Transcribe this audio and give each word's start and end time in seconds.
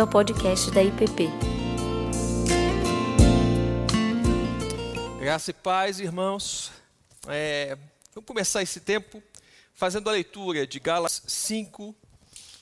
bem-vindo 0.00 0.02
ao 0.02 0.06
podcast 0.06 0.70
da 0.70 0.82
IPP. 0.82 1.28
Graça 5.20 5.50
e 5.50 5.54
paz, 5.54 6.00
irmãos. 6.00 6.72
É, 7.26 7.76
vamos 8.14 8.26
começar 8.26 8.62
esse 8.62 8.80
tempo 8.80 9.22
fazendo 9.74 10.08
a 10.08 10.12
leitura 10.12 10.66
de 10.66 10.78
Gálatas 10.78 11.22
5, 11.26 11.94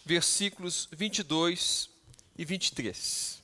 versículos 0.04 0.88
22 0.92 1.88
e 2.36 2.45
23. 2.45 3.42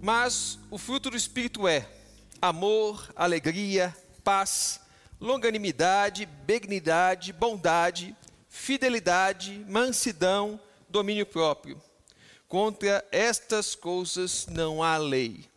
Mas 0.00 0.58
o 0.70 0.78
fruto 0.78 1.10
do 1.10 1.16
Espírito 1.16 1.66
é 1.66 1.88
amor, 2.40 3.10
alegria, 3.16 3.94
paz, 4.22 4.80
longanimidade, 5.20 6.26
benignidade, 6.26 7.32
bondade, 7.32 8.14
fidelidade, 8.48 9.64
mansidão, 9.68 10.60
domínio 10.88 11.26
próprio. 11.26 11.80
Contra 12.48 13.04
estas 13.10 13.74
coisas 13.74 14.46
não 14.46 14.82
há 14.82 14.96
lei. 14.96 15.48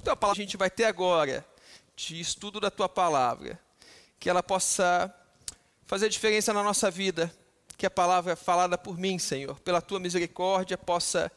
Então 0.00 0.12
a 0.12 0.16
palavra 0.16 0.36
que 0.36 0.42
a 0.42 0.44
gente 0.46 0.56
vai 0.56 0.70
ter 0.70 0.84
agora, 0.84 1.46
de 1.94 2.20
estudo 2.20 2.60
da 2.60 2.70
tua 2.70 2.88
palavra, 2.88 3.58
que 4.18 4.28
ela 4.28 4.42
possa 4.42 5.12
fazer 5.86 6.08
diferença 6.08 6.52
na 6.52 6.62
nossa 6.62 6.90
vida, 6.90 7.32
que 7.76 7.86
a 7.86 7.90
palavra 7.90 8.36
falada 8.36 8.78
por 8.78 8.98
mim, 8.98 9.18
Senhor, 9.18 9.58
pela 9.60 9.80
tua 9.80 9.98
misericórdia, 9.98 10.78
possa 10.78 11.30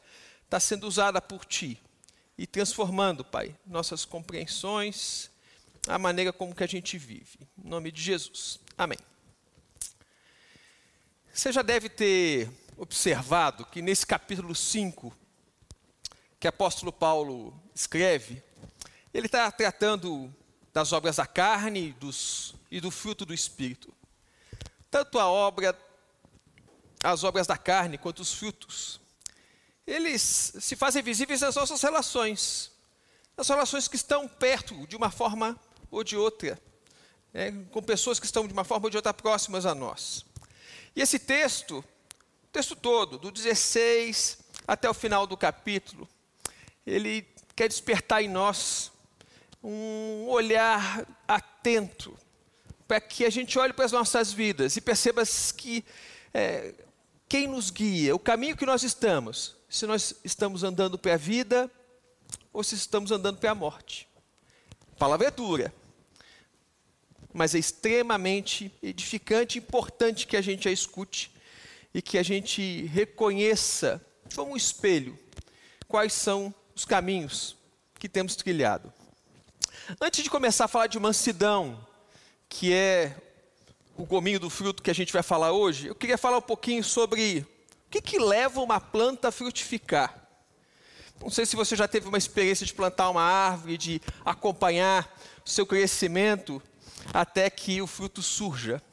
estar 0.44 0.60
sendo 0.60 0.88
usada 0.88 1.22
por 1.22 1.46
ti 1.46 1.82
e 2.38 2.46
transformando, 2.46 3.24
Pai, 3.24 3.56
nossas 3.66 4.06
compreensões, 4.06 5.30
a 5.88 5.98
maneira 5.98 6.34
como 6.34 6.56
que 6.56 6.64
a 6.64 6.68
gente 6.68 6.98
vive. 6.98 7.48
Em 7.64 7.68
nome 7.70 7.92
de 7.92 8.02
Jesus. 8.02 8.60
Amém. 8.78 8.98
Você 11.34 11.52
já 11.52 11.62
deve 11.62 11.90
ter 11.90 12.50
observado 12.78 13.66
que 13.66 13.82
nesse 13.82 14.06
capítulo 14.06 14.54
5, 14.54 15.14
que 16.40 16.48
o 16.48 16.50
apóstolo 16.50 16.92
Paulo 16.92 17.54
escreve, 17.74 18.44
ele 19.14 19.28
está 19.28 19.52
tratando 19.52 20.34
das 20.74 20.92
obras 20.92 21.16
da 21.16 21.26
carne 21.26 21.94
dos, 21.94 22.54
e 22.70 22.82
do 22.82 22.92
fruto 22.92 23.26
do 23.26 23.34
Espírito. 23.34 23.94
Tanto 24.92 25.18
a 25.20 25.28
obra, 25.28 25.78
as 27.04 27.24
obras 27.24 27.48
da 27.48 27.58
carne 27.58 27.98
quanto 27.98 28.20
os 28.20 28.34
frutos, 28.34 29.00
eles 29.88 30.22
se 30.60 30.76
fazem 30.76 31.02
visíveis 31.02 31.42
nas 31.42 31.56
nossas 31.56 31.82
relações, 31.82 32.72
nas 33.38 33.48
relações 33.48 33.88
que 33.88 33.96
estão 33.96 34.28
perto 34.28 34.86
de 34.88 34.96
uma 34.96 35.12
forma 35.12 35.58
ou 35.90 36.04
de 36.04 36.18
outra, 36.18 36.60
né, 37.34 37.52
com 37.72 37.82
pessoas 37.82 38.20
que 38.20 38.26
estão 38.26 38.48
de 38.48 38.54
uma 38.54 38.64
forma 38.64 38.88
ou 38.88 38.90
de 38.90 38.98
outra 38.98 39.14
próximas 39.14 39.66
a 39.66 39.76
nós. 39.76 40.26
E 40.96 41.02
esse 41.02 41.20
texto, 41.20 41.84
texto 42.56 42.74
todo, 42.74 43.18
do 43.18 43.34
16 43.34 44.38
até 44.66 44.90
o 44.90 44.94
final 44.94 45.28
do 45.28 45.36
capítulo, 45.36 46.08
ele 46.88 47.28
quer 47.54 47.68
despertar 47.68 48.24
em 48.24 48.30
nós 48.30 48.94
um 49.62 50.26
olhar 50.30 51.06
atento 51.28 52.18
para 52.88 53.02
que 53.02 53.26
a 53.26 53.30
gente 53.30 53.60
olhe 53.60 53.74
para 53.74 53.84
as 53.84 53.92
nossas 53.92 54.32
vidas 54.32 54.78
e 54.78 54.80
perceba 54.80 55.24
que 55.58 55.84
é, 56.34 56.74
quem 57.28 57.46
nos 57.46 57.70
guia, 57.70 58.16
o 58.16 58.20
caminho 58.20 58.56
que 58.56 58.66
nós 58.66 58.84
estamos, 58.84 59.58
se 59.70 59.86
nós 59.86 60.16
estamos 60.24 60.64
andando 60.64 60.98
para 60.98 61.16
a 61.16 61.18
vida 61.18 61.70
ou 62.54 62.64
se 62.64 62.76
estamos 62.76 63.12
andando 63.12 63.38
para 63.38 63.52
a 63.52 63.56
morte. 63.56 64.08
Palavra 64.98 65.28
é 65.28 65.32
dura, 65.32 65.74
mas 67.34 67.54
é 67.54 67.60
extremamente 67.60 68.72
edificante 68.82 69.58
e 69.58 69.62
importante 69.62 70.26
que 70.26 70.38
a 70.38 70.42
gente 70.42 70.70
a 70.70 70.72
escute 70.72 71.35
e 71.96 72.02
que 72.02 72.18
a 72.18 72.24
gente 72.24 72.88
reconheça 72.88 74.06
como 74.36 74.52
um 74.52 74.58
espelho 74.58 75.18
quais 75.88 76.12
são 76.12 76.54
os 76.76 76.84
caminhos 76.84 77.56
que 77.98 78.10
temos 78.10 78.36
trilhado. 78.36 78.92
Antes 80.02 80.22
de 80.22 80.30
começar 80.30 80.66
a 80.66 80.68
falar 80.68 80.88
de 80.88 81.00
mansidão, 81.00 81.88
que 82.50 82.74
é 82.74 83.16
o 83.96 84.06
gominho 84.06 84.42
do 84.42 84.50
fruto 84.50 84.84
que 84.84 84.92
a 84.92 84.94
gente 84.94 85.14
vai 85.14 85.24
falar 85.24 85.54
hoje, 85.54 85.88
eu 85.88 85.96
queria 85.96 86.18
falar 86.18 86.40
um 86.40 86.42
pouquinho 86.42 86.84
sobre 86.84 87.48
o 87.88 87.90
que, 87.90 88.02
que 88.02 88.20
leva 88.20 88.60
uma 88.60 88.82
planta 88.82 89.30
a 89.30 89.32
frutificar. 89.32 90.22
Não 91.22 91.30
sei 91.30 91.46
se 91.46 91.56
você 91.56 91.78
já 91.78 91.88
teve 91.88 92.10
uma 92.10 92.18
experiência 92.18 92.66
de 92.66 92.74
plantar 92.74 93.10
uma 93.10 93.24
árvore, 93.24 93.78
de 93.78 94.02
acompanhar 94.26 95.18
o 95.46 95.50
seu 95.50 95.66
crescimento 95.66 96.62
até 97.14 97.50
que 97.50 97.82
o 97.82 97.88
fruto 97.88 98.22
surja. 98.22 98.84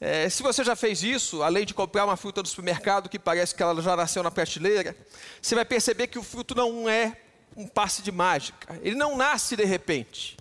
É, 0.00 0.30
se 0.30 0.42
você 0.42 0.64
já 0.64 0.74
fez 0.74 1.02
isso, 1.02 1.42
além 1.42 1.66
de 1.66 1.74
comprar 1.74 2.06
uma 2.06 2.16
fruta 2.16 2.42
do 2.42 2.48
supermercado 2.48 3.06
que 3.06 3.18
parece 3.18 3.54
que 3.54 3.62
ela 3.62 3.82
já 3.82 3.94
nasceu 3.94 4.22
na 4.22 4.30
prateleira, 4.30 4.96
você 5.42 5.54
vai 5.54 5.64
perceber 5.64 6.06
que 6.06 6.18
o 6.18 6.22
fruto 6.22 6.54
não 6.54 6.88
é 6.88 7.20
um 7.54 7.66
passe 7.68 8.00
de 8.00 8.10
mágica. 8.10 8.80
Ele 8.82 8.96
não 8.96 9.14
nasce 9.14 9.56
de 9.56 9.64
repente. 9.64 10.38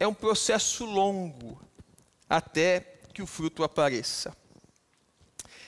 É 0.00 0.08
um 0.08 0.14
processo 0.14 0.86
longo 0.86 1.60
até 2.26 2.80
que 3.12 3.20
o 3.20 3.26
fruto 3.26 3.62
apareça. 3.62 4.34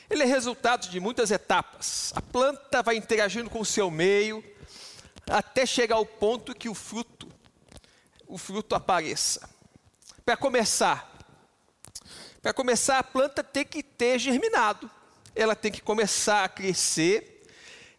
Ele 0.08 0.22
é 0.22 0.26
resultado 0.26 0.88
de 0.88 0.98
muitas 0.98 1.30
etapas. 1.30 2.10
A 2.14 2.22
planta 2.22 2.82
vai 2.82 2.96
interagindo 2.96 3.50
com 3.50 3.60
o 3.60 3.66
seu 3.66 3.90
meio 3.90 4.42
até 5.28 5.66
chegar 5.66 5.96
ao 5.96 6.06
ponto 6.06 6.54
que 6.54 6.70
o 6.70 6.74
fruto, 6.74 7.28
o 8.26 8.38
fruto 8.38 8.74
apareça. 8.74 9.46
Para 10.24 10.36
começar, 10.36 11.15
para 12.46 12.54
começar, 12.54 13.00
a 13.00 13.02
planta 13.02 13.42
tem 13.42 13.64
que 13.64 13.82
ter 13.82 14.20
germinado. 14.20 14.88
Ela 15.34 15.56
tem 15.56 15.72
que 15.72 15.82
começar 15.82 16.44
a 16.44 16.48
crescer. 16.48 17.44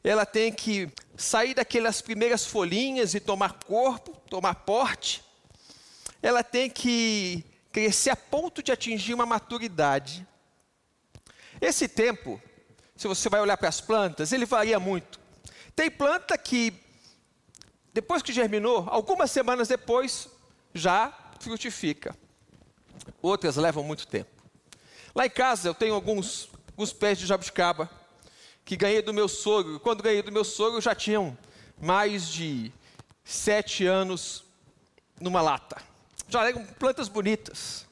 Ela 0.02 0.26
tem 0.26 0.54
que 0.54 0.90
sair 1.18 1.54
daquelas 1.54 2.02
primeiras 2.02 2.46
folhinhas 2.46 3.14
e 3.14 3.20
tomar 3.20 3.56
corpo, 3.66 4.16
tomar 4.30 4.56
porte. 4.56 5.22
Ela 6.22 6.46
tem 6.46 6.70
que 6.70 7.44
crescer 7.74 8.10
a 8.10 8.16
ponto 8.16 8.64
de 8.64 8.72
atingir 8.72 9.14
uma 9.14 9.26
maturidade. 9.26 10.26
Esse 11.60 11.90
tempo, 11.90 12.42
se 12.96 13.06
você 13.06 13.28
vai 13.28 13.42
olhar 13.42 13.58
para 13.58 13.68
as 13.68 13.82
plantas, 13.82 14.32
ele 14.32 14.46
varia 14.46 14.80
muito. 14.80 15.20
Tem 15.76 15.92
planta 15.92 16.38
que, 16.38 16.74
depois 17.94 18.24
que 18.24 18.32
germinou, 18.32 18.88
algumas 18.90 19.30
semanas 19.30 19.68
depois, 19.68 20.30
já 20.74 21.14
frutifica. 21.38 22.16
Outras 23.22 23.58
levam 23.58 23.84
muito 23.84 24.08
tempo. 24.08 24.37
Lá 25.18 25.26
em 25.26 25.32
casa 25.32 25.68
eu 25.68 25.74
tenho 25.74 25.96
alguns, 25.96 26.48
alguns 26.70 26.94
pés 26.94 27.18
de 27.18 27.26
jabuticaba 27.26 27.90
que 28.64 28.78
ganhei 28.78 29.02
do 29.02 29.12
meu 29.12 29.28
sogro. 29.28 29.80
Quando 29.80 30.04
ganhei 30.04 30.22
do 30.22 30.32
meu 30.32 30.44
sogro 30.44 30.80
já 30.80 30.94
tinham 30.94 31.36
mais 31.82 32.30
de 32.30 32.72
sete 33.24 33.84
anos 33.84 34.44
numa 35.20 35.42
lata. 35.42 35.82
Já 36.30 36.48
eram 36.48 36.64
plantas 36.64 37.10
bonitas. 37.10 37.88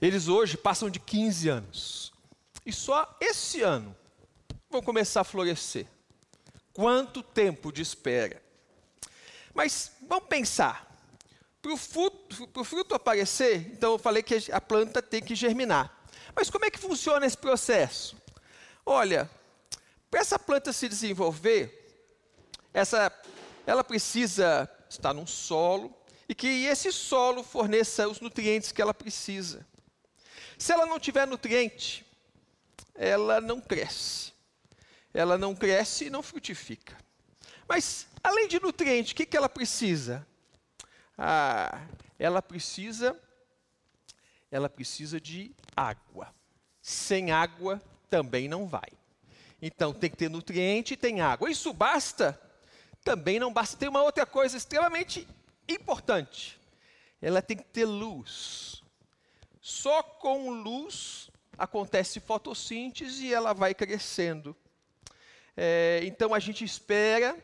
Eles 0.00 0.28
hoje 0.28 0.56
passam 0.56 0.88
de 0.88 0.98
15 0.98 1.48
anos. 1.50 2.12
E 2.64 2.72
só 2.72 3.14
esse 3.20 3.60
ano 3.60 3.94
vão 4.70 4.80
começar 4.80 5.20
a 5.20 5.24
florescer. 5.24 5.86
Quanto 6.72 7.22
tempo 7.22 7.70
de 7.70 7.82
espera? 7.82 8.42
Mas 9.52 9.92
vamos 10.08 10.26
pensar. 10.26 10.91
Para 11.62 11.72
o 11.72 11.76
fruto, 11.76 12.64
fruto 12.64 12.92
aparecer, 12.92 13.70
então 13.72 13.92
eu 13.92 13.98
falei 13.98 14.20
que 14.20 14.50
a 14.50 14.60
planta 14.60 15.00
tem 15.00 15.22
que 15.22 15.36
germinar. 15.36 15.96
Mas 16.34 16.50
como 16.50 16.64
é 16.64 16.70
que 16.70 16.78
funciona 16.78 17.24
esse 17.24 17.38
processo? 17.38 18.16
Olha, 18.84 19.30
para 20.10 20.20
essa 20.20 20.40
planta 20.40 20.72
se 20.72 20.88
desenvolver, 20.88 21.78
essa, 22.74 23.12
ela 23.64 23.84
precisa 23.84 24.68
estar 24.90 25.14
num 25.14 25.26
solo 25.26 25.94
e 26.28 26.34
que 26.34 26.64
esse 26.64 26.90
solo 26.90 27.44
forneça 27.44 28.08
os 28.08 28.20
nutrientes 28.20 28.72
que 28.72 28.82
ela 28.82 28.92
precisa. 28.92 29.64
Se 30.58 30.72
ela 30.72 30.84
não 30.84 30.98
tiver 30.98 31.26
nutriente, 31.28 32.04
ela 32.94 33.40
não 33.40 33.60
cresce. 33.60 34.32
Ela 35.14 35.38
não 35.38 35.54
cresce 35.54 36.06
e 36.06 36.10
não 36.10 36.22
frutifica. 36.22 36.96
Mas, 37.68 38.06
além 38.22 38.48
de 38.48 38.60
nutriente, 38.60 39.12
o 39.12 39.16
que, 39.16 39.26
que 39.26 39.36
ela 39.36 39.48
precisa? 39.48 40.26
Ela 42.18 42.42
precisa 42.42 43.18
ela 44.50 44.68
precisa 44.68 45.18
de 45.18 45.50
água. 45.74 46.32
Sem 46.82 47.32
água 47.32 47.80
também 48.10 48.46
não 48.46 48.66
vai. 48.66 48.88
Então 49.62 49.94
tem 49.94 50.10
que 50.10 50.16
ter 50.16 50.28
nutriente 50.28 50.92
e 50.92 50.96
tem 50.96 51.22
água. 51.22 51.50
Isso 51.50 51.72
basta? 51.72 52.38
Também 53.02 53.40
não 53.40 53.50
basta. 53.50 53.78
Tem 53.78 53.88
uma 53.88 54.02
outra 54.02 54.26
coisa 54.26 54.56
extremamente 54.56 55.26
importante. 55.66 56.60
Ela 57.20 57.40
tem 57.40 57.56
que 57.56 57.64
ter 57.64 57.86
luz. 57.86 58.82
Só 59.60 60.02
com 60.02 60.50
luz 60.50 61.30
acontece 61.56 62.20
fotossíntese 62.20 63.26
e 63.26 63.32
ela 63.32 63.54
vai 63.54 63.74
crescendo. 63.74 64.54
É, 65.56 66.00
então 66.02 66.34
a 66.34 66.38
gente 66.38 66.64
espera 66.64 67.36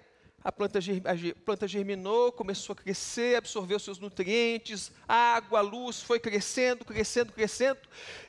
a 0.49 0.53
planta, 0.53 0.79
a 0.79 1.45
planta 1.45 1.69
germinou, 1.69 2.33
começou 2.33 2.73
a 2.73 2.77
crescer, 2.77 3.37
absorveu 3.37 3.79
seus 3.79 3.99
nutrientes, 3.99 4.91
água, 5.07 5.61
luz, 5.61 6.01
foi 6.01 6.19
crescendo, 6.19 6.87
crescendo, 6.87 7.35
crescendo. 7.35 7.81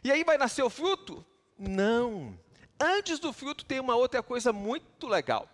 E 0.04 0.12
aí 0.12 0.26
vai 0.26 0.38
nascer 0.38 0.62
o 0.62 0.70
fruto? 0.70 1.26
Não. 1.58 2.38
antes 2.78 3.20
do 3.20 3.32
fruto 3.32 3.64
tem 3.64 3.80
uma 3.80 3.96
outra 3.96 4.22
coisa 4.22 4.52
muito 4.52 5.08
legal: 5.08 5.48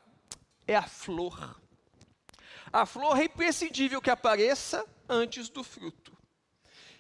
é 0.66 0.76
a 0.76 0.82
flor. 0.82 1.62
A 2.74 2.84
flor 2.88 3.20
é 3.20 3.26
imprescindível 3.26 4.02
que 4.02 4.10
apareça 4.10 4.84
antes 5.08 5.50
do 5.50 5.64
fruto. 5.64 6.18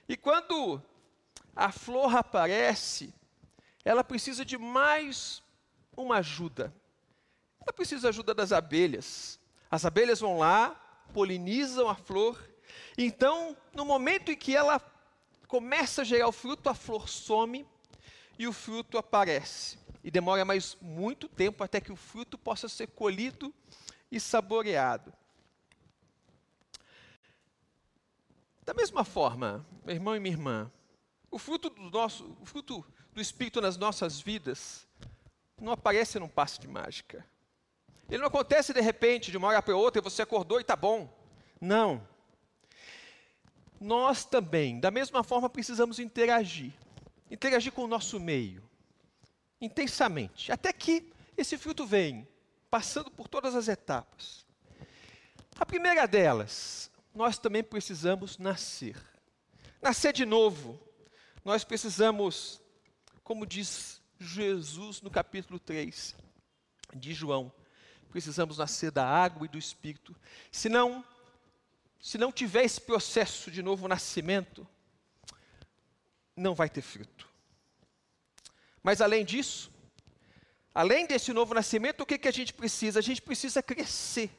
E 0.07 0.15
quando 0.15 0.79
a 1.55 1.71
flor 1.71 2.15
aparece, 2.15 3.11
ela 3.83 4.03
precisa 4.03 4.45
de 4.45 4.59
mais 4.59 5.41
uma 5.97 6.17
ajuda. 6.17 6.71
Ela 7.59 7.73
precisa 7.73 8.03
da 8.03 8.09
ajuda 8.09 8.31
das 8.31 8.51
abelhas. 8.51 9.43
As 9.75 9.83
abelhas 9.83 10.21
vão 10.21 10.37
lá, 10.37 10.69
polinizam 11.13 11.89
a 11.89 11.95
flor. 11.95 12.41
Então, 12.97 13.57
no 13.73 13.83
momento 13.83 14.31
em 14.31 14.37
que 14.37 14.55
ela 14.55 14.79
começa 15.49 16.01
a 16.01 16.05
gerar 16.05 16.29
o 16.29 16.31
fruto, 16.31 16.69
a 16.69 16.73
flor 16.73 17.09
some 17.09 17.67
e 18.39 18.47
o 18.47 18.53
fruto 18.53 18.97
aparece. 18.97 19.77
E 20.01 20.09
demora 20.09 20.45
mais 20.45 20.77
muito 20.79 21.27
tempo 21.27 21.61
até 21.61 21.81
que 21.81 21.91
o 21.91 21.95
fruto 21.97 22.37
possa 22.37 22.69
ser 22.69 22.87
colhido 22.87 23.53
e 24.09 24.17
saboreado. 24.17 25.11
Da 28.63 28.73
mesma 28.73 29.03
forma, 29.03 29.65
meu 29.83 29.93
irmão 29.93 30.15
e 30.15 30.21
minha 30.21 30.33
irmã, 30.33 30.71
o 31.29 31.37
fruto 31.37 31.69
do 31.69 31.81
nosso, 31.89 32.37
o 32.39 32.45
fruto 32.45 32.81
do 33.11 33.19
Espírito 33.19 33.59
nas 33.59 33.75
nossas 33.75 34.21
vidas 34.21 34.87
não 35.59 35.73
aparece 35.73 36.17
num 36.17 36.29
passe 36.29 36.61
de 36.61 36.67
mágica. 36.69 37.25
Ele 38.09 38.19
não 38.19 38.27
acontece 38.27 38.73
de 38.73 38.81
repente, 38.81 39.31
de 39.31 39.37
uma 39.37 39.47
hora 39.47 39.61
para 39.61 39.75
outra, 39.75 39.99
e 39.99 40.03
você 40.03 40.21
acordou 40.21 40.59
e 40.59 40.61
está 40.61 40.75
bom. 40.75 41.09
Não. 41.59 42.07
Nós 43.79 44.25
também, 44.25 44.79
da 44.79 44.91
mesma 44.91 45.23
forma, 45.23 45.49
precisamos 45.49 45.99
interagir. 45.99 46.73
Interagir 47.29 47.71
com 47.71 47.83
o 47.83 47.87
nosso 47.87 48.19
meio. 48.19 48.63
Intensamente. 49.59 50.51
Até 50.51 50.71
que 50.71 51.11
esse 51.35 51.57
fruto 51.57 51.85
vem, 51.85 52.27
passando 52.69 53.09
por 53.09 53.27
todas 53.27 53.55
as 53.55 53.67
etapas. 53.67 54.45
A 55.57 55.65
primeira 55.65 56.05
delas, 56.05 56.91
nós 57.13 57.37
também 57.37 57.63
precisamos 57.63 58.37
nascer. 58.37 59.01
Nascer 59.81 60.13
de 60.13 60.25
novo. 60.25 60.79
Nós 61.43 61.63
precisamos, 61.63 62.61
como 63.23 63.45
diz 63.45 64.01
Jesus 64.19 65.01
no 65.01 65.09
capítulo 65.09 65.59
3 65.59 66.15
de 66.93 67.13
João, 67.13 67.51
precisamos 68.15 68.59
nascer 68.59 68.91
da 68.91 69.05
água 69.05 69.43
e 69.43 69.49
do 69.49 69.57
Espírito. 69.57 70.15
Se 70.49 70.69
não, 70.69 71.03
se 71.99 72.17
não 72.17 72.31
tiver 72.31 72.63
esse 72.63 72.79
processo 72.79 73.51
de 73.51 73.61
novo 73.61 73.89
nascimento, 73.89 74.65
não 76.33 76.55
vai 76.55 76.69
ter 76.69 76.81
fruto. 76.81 77.27
Mas 78.81 79.01
além 79.01 79.25
disso, 79.25 79.69
além 80.73 81.05
desse 81.05 81.33
novo 81.33 81.53
nascimento, 81.53 81.99
o 81.99 82.05
que, 82.05 82.17
que 82.17 82.29
a 82.29 82.31
gente 82.31 82.53
precisa? 82.53 82.99
A 82.99 83.01
gente 83.01 83.21
precisa 83.21 83.61
crescer. 83.61 84.31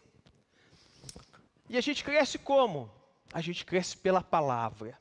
E 1.69 1.76
a 1.76 1.82
gente 1.82 2.02
cresce 2.02 2.38
como? 2.38 2.90
A 3.31 3.43
gente 3.43 3.62
cresce 3.62 3.94
pela 3.94 4.23
palavra. 4.23 4.99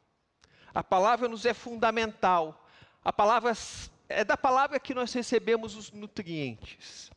A 0.73 0.83
palavra 0.83 1.29
nos 1.29 1.45
é 1.45 1.53
fundamental. 1.53 2.67
A 3.05 3.13
palavra 3.13 3.53
é 4.09 4.25
da 4.25 4.35
palavra 4.35 4.81
que 4.81 4.93
nós 4.93 5.13
recebemos 5.13 5.77
os 5.77 5.93
nutrientes. 5.93 7.09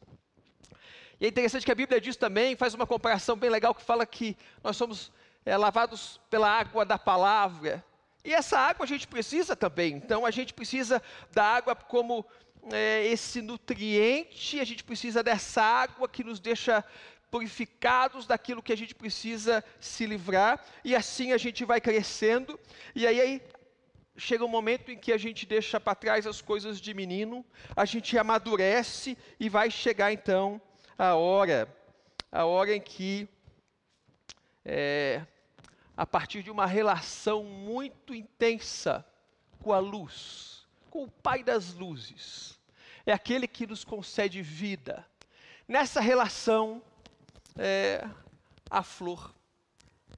E 1.20 1.26
é 1.26 1.28
interessante 1.28 1.64
que 1.64 1.72
a 1.72 1.74
Bíblia 1.74 2.00
diz 2.00 2.16
também, 2.16 2.54
faz 2.54 2.74
uma 2.74 2.86
comparação 2.86 3.36
bem 3.36 3.50
legal, 3.50 3.74
que 3.74 3.82
fala 3.82 4.06
que 4.06 4.36
nós 4.62 4.76
somos 4.76 5.10
é, 5.44 5.56
lavados 5.56 6.20
pela 6.30 6.48
água 6.48 6.84
da 6.84 6.98
palavra. 6.98 7.84
E 8.24 8.32
essa 8.32 8.58
água 8.58 8.84
a 8.84 8.88
gente 8.88 9.08
precisa 9.08 9.56
também. 9.56 9.94
Então 9.94 10.24
a 10.24 10.30
gente 10.30 10.54
precisa 10.54 11.02
da 11.32 11.44
água 11.44 11.74
como 11.74 12.24
é, 12.72 13.06
esse 13.06 13.40
nutriente, 13.40 14.60
a 14.60 14.64
gente 14.64 14.84
precisa 14.84 15.22
dessa 15.22 15.62
água 15.62 16.08
que 16.08 16.22
nos 16.22 16.38
deixa 16.38 16.84
purificados 17.30 18.26
daquilo 18.26 18.62
que 18.62 18.72
a 18.72 18.76
gente 18.76 18.94
precisa 18.94 19.62
se 19.78 20.06
livrar, 20.06 20.64
e 20.82 20.96
assim 20.96 21.32
a 21.32 21.36
gente 21.36 21.62
vai 21.62 21.78
crescendo, 21.78 22.58
e 22.94 23.06
aí, 23.06 23.20
aí 23.20 23.42
chega 24.16 24.44
um 24.44 24.48
momento 24.48 24.90
em 24.90 24.96
que 24.96 25.12
a 25.12 25.18
gente 25.18 25.44
deixa 25.44 25.78
para 25.78 25.94
trás 25.94 26.26
as 26.26 26.40
coisas 26.40 26.80
de 26.80 26.94
menino, 26.94 27.44
a 27.76 27.84
gente 27.84 28.16
amadurece 28.16 29.16
e 29.38 29.48
vai 29.48 29.70
chegar 29.70 30.10
então 30.10 30.60
a 30.98 31.14
hora, 31.14 31.72
a 32.32 32.44
hora 32.44 32.74
em 32.74 32.80
que, 32.80 33.28
é, 34.64 35.24
a 35.96 36.04
partir 36.04 36.42
de 36.42 36.50
uma 36.50 36.66
relação 36.66 37.44
muito 37.44 38.12
intensa 38.12 39.06
com 39.62 39.72
a 39.72 39.78
luz, 39.78 40.66
com 40.90 41.04
o 41.04 41.10
Pai 41.10 41.44
das 41.44 41.72
luzes, 41.72 42.58
é 43.06 43.12
aquele 43.12 43.46
que 43.46 43.64
nos 43.64 43.84
concede 43.84 44.42
vida. 44.42 45.06
Nessa 45.68 46.00
relação, 46.00 46.82
é, 47.56 48.04
a 48.68 48.82
flor 48.82 49.32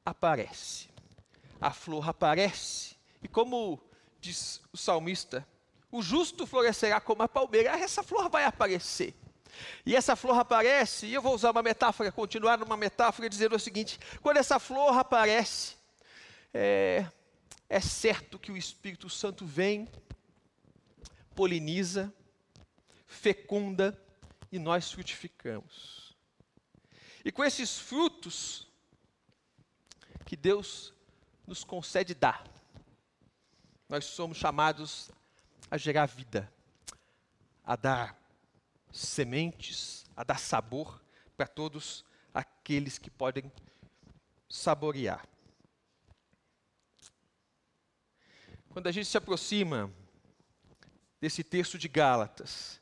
aparece. 0.05 0.89
A 1.61 1.71
flor 1.71 2.09
aparece, 2.09 2.97
e 3.23 3.29
como 3.29 3.79
diz 4.19 4.63
o 4.73 4.79
salmista, 4.79 5.47
o 5.93 6.01
justo 6.01 6.47
florescerá 6.47 7.03
como 7.03 7.23
a 7.23 7.29
palmeira, 7.29 7.71
essa 7.79 8.03
flor 8.03 8.31
vai 8.31 8.45
aparecer. 8.45 9.15
E 9.85 9.97
essa 9.97 10.17
flor 10.17 10.39
aparece, 10.39 11.07
e 11.07 11.15
eu 11.15 11.23
vou 11.23 11.35
usar 11.35 11.51
uma 11.51 11.63
metáfora, 11.63 12.13
continuar 12.13 12.59
numa 12.59 12.77
metáfora, 12.77 13.29
dizendo 13.29 13.57
o 13.57 13.61
seguinte: 13.61 13.99
quando 14.23 14.37
essa 14.37 14.59
flor 14.59 14.97
aparece, 14.97 15.77
é, 16.53 17.07
é 17.69 17.81
certo 17.81 18.39
que 18.39 18.53
o 18.53 18.57
Espírito 18.57 19.09
Santo 19.09 19.47
vem, 19.47 19.89
poliniza, 21.35 22.13
fecunda 23.07 23.99
e 24.51 24.59
nós 24.59 24.93
frutificamos. 24.93 26.17
E 27.25 27.31
com 27.31 27.45
esses 27.45 27.79
frutos 27.79 28.67
que 30.25 30.37
Deus 30.37 30.93
nos 31.47 31.65
concede 31.65 32.15
dar, 32.15 32.45
nós 33.89 34.05
somos 34.05 34.39
chamados 34.39 35.11
a 35.71 35.77
gerar 35.77 36.07
vida, 36.07 36.51
a 37.65 37.77
dar 37.77 38.20
sementes, 38.93 40.05
a 40.17 40.25
dar 40.25 40.39
sabor 40.39 41.03
para 41.37 41.47
todos 41.47 42.05
aqueles 42.35 42.99
que 42.99 43.11
podem 43.11 43.51
saborear. 44.49 45.27
Quando 48.69 48.87
a 48.87 48.93
gente 48.93 49.07
se 49.07 49.17
aproxima 49.17 49.93
desse 51.21 51.43
texto 51.43 51.77
de 51.77 51.89
Gálatas 51.89 52.81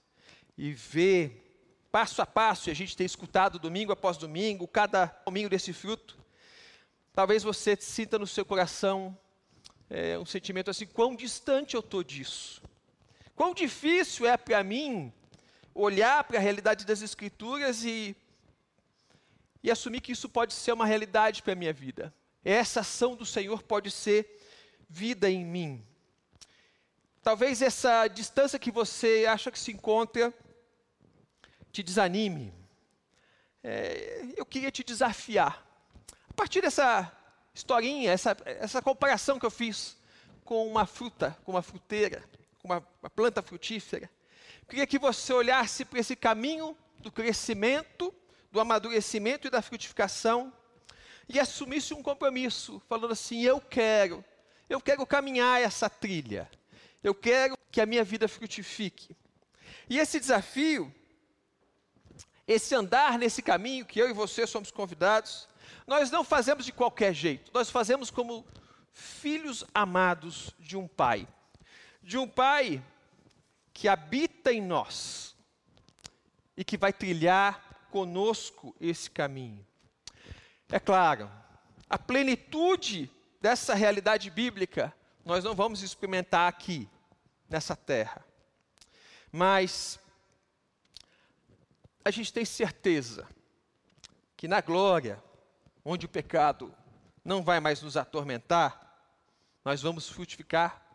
e 0.56 0.72
vê 0.72 1.32
passo 1.90 2.20
a 2.20 2.26
passo, 2.26 2.68
e 2.68 2.70
a 2.70 2.74
gente 2.74 2.96
tem 2.96 3.06
escutado 3.06 3.58
domingo 3.58 3.92
após 3.92 4.16
domingo, 4.16 4.68
cada 4.68 5.06
domingo 5.24 5.48
desse 5.48 5.72
fruto, 5.72 6.18
talvez 7.12 7.42
você 7.42 7.76
sinta 7.76 8.18
no 8.18 8.26
seu 8.26 8.44
coração 8.44 9.16
é, 9.88 10.18
um 10.18 10.26
sentimento 10.26 10.70
assim: 10.70 10.86
quão 10.86 11.16
distante 11.16 11.74
eu 11.74 11.80
estou 11.80 12.04
disso? 12.04 12.62
Quão 13.34 13.54
difícil 13.54 14.26
é 14.26 14.36
para 14.36 14.62
mim 14.62 15.12
olhar 15.78 16.24
para 16.24 16.38
a 16.38 16.40
realidade 16.40 16.84
das 16.84 17.02
Escrituras 17.02 17.84
e, 17.84 18.16
e 19.62 19.70
assumir 19.70 20.00
que 20.00 20.12
isso 20.12 20.28
pode 20.28 20.52
ser 20.52 20.72
uma 20.72 20.84
realidade 20.84 21.42
para 21.42 21.52
a 21.52 21.56
minha 21.56 21.72
vida. 21.72 22.12
Essa 22.44 22.80
ação 22.80 23.14
do 23.14 23.24
Senhor 23.24 23.62
pode 23.62 23.90
ser 23.90 24.40
vida 24.88 25.30
em 25.30 25.44
mim. 25.44 25.86
Talvez 27.22 27.62
essa 27.62 28.08
distância 28.08 28.58
que 28.58 28.72
você 28.72 29.24
acha 29.28 29.50
que 29.50 29.58
se 29.58 29.70
encontra 29.70 30.34
te 31.70 31.82
desanime. 31.82 32.52
É, 33.62 34.26
eu 34.36 34.44
queria 34.44 34.70
te 34.70 34.82
desafiar. 34.82 35.64
A 36.28 36.32
partir 36.32 36.60
dessa 36.60 37.12
historinha, 37.54 38.10
essa, 38.10 38.36
essa 38.44 38.82
comparação 38.82 39.38
que 39.38 39.46
eu 39.46 39.50
fiz 39.50 39.96
com 40.44 40.66
uma 40.66 40.86
fruta, 40.86 41.36
com 41.44 41.52
uma 41.52 41.62
fruteira, 41.62 42.24
com 42.60 42.68
uma, 42.68 42.86
uma 43.02 43.10
planta 43.10 43.42
frutífera, 43.42 44.10
queria 44.68 44.86
que 44.86 44.98
você 44.98 45.32
olhasse 45.32 45.84
para 45.84 46.00
esse 46.00 46.14
caminho 46.14 46.76
do 46.98 47.10
crescimento, 47.10 48.14
do 48.50 48.60
amadurecimento 48.60 49.46
e 49.46 49.50
da 49.50 49.62
frutificação 49.62 50.52
e 51.28 51.38
assumisse 51.38 51.92
um 51.92 52.02
compromisso, 52.02 52.82
falando 52.88 53.12
assim: 53.12 53.42
eu 53.42 53.60
quero, 53.60 54.24
eu 54.68 54.80
quero 54.80 55.06
caminhar 55.06 55.60
essa 55.60 55.88
trilha, 55.88 56.50
eu 57.02 57.14
quero 57.14 57.56
que 57.70 57.80
a 57.80 57.86
minha 57.86 58.02
vida 58.02 58.26
frutifique. 58.26 59.14
E 59.88 59.98
esse 59.98 60.18
desafio, 60.18 60.92
esse 62.46 62.74
andar 62.74 63.18
nesse 63.18 63.42
caminho 63.42 63.84
que 63.84 64.00
eu 64.00 64.08
e 64.08 64.12
você 64.12 64.46
somos 64.46 64.70
convidados, 64.70 65.48
nós 65.86 66.10
não 66.10 66.24
fazemos 66.24 66.64
de 66.64 66.72
qualquer 66.72 67.12
jeito, 67.12 67.50
nós 67.52 67.70
fazemos 67.70 68.10
como 68.10 68.46
filhos 68.92 69.64
amados 69.74 70.54
de 70.58 70.76
um 70.76 70.88
pai. 70.88 71.28
De 72.02 72.16
um 72.16 72.26
pai 72.26 72.82
que 73.78 73.86
habita 73.86 74.52
em 74.52 74.60
nós 74.60 75.36
e 76.56 76.64
que 76.64 76.76
vai 76.76 76.92
trilhar 76.92 77.86
conosco 77.92 78.74
esse 78.80 79.08
caminho. 79.08 79.64
É 80.68 80.80
claro, 80.80 81.30
a 81.88 81.96
plenitude 81.96 83.08
dessa 83.40 83.74
realidade 83.74 84.30
bíblica 84.30 84.92
nós 85.24 85.44
não 85.44 85.54
vamos 85.54 85.80
experimentar 85.84 86.48
aqui, 86.48 86.88
nessa 87.48 87.76
terra. 87.76 88.24
Mas 89.30 90.00
a 92.04 92.10
gente 92.10 92.32
tem 92.32 92.44
certeza 92.44 93.28
que 94.36 94.48
na 94.48 94.60
glória, 94.60 95.22
onde 95.84 96.04
o 96.04 96.08
pecado 96.08 96.74
não 97.24 97.44
vai 97.44 97.60
mais 97.60 97.80
nos 97.80 97.96
atormentar, 97.96 98.98
nós 99.64 99.80
vamos 99.80 100.08
frutificar 100.08 100.87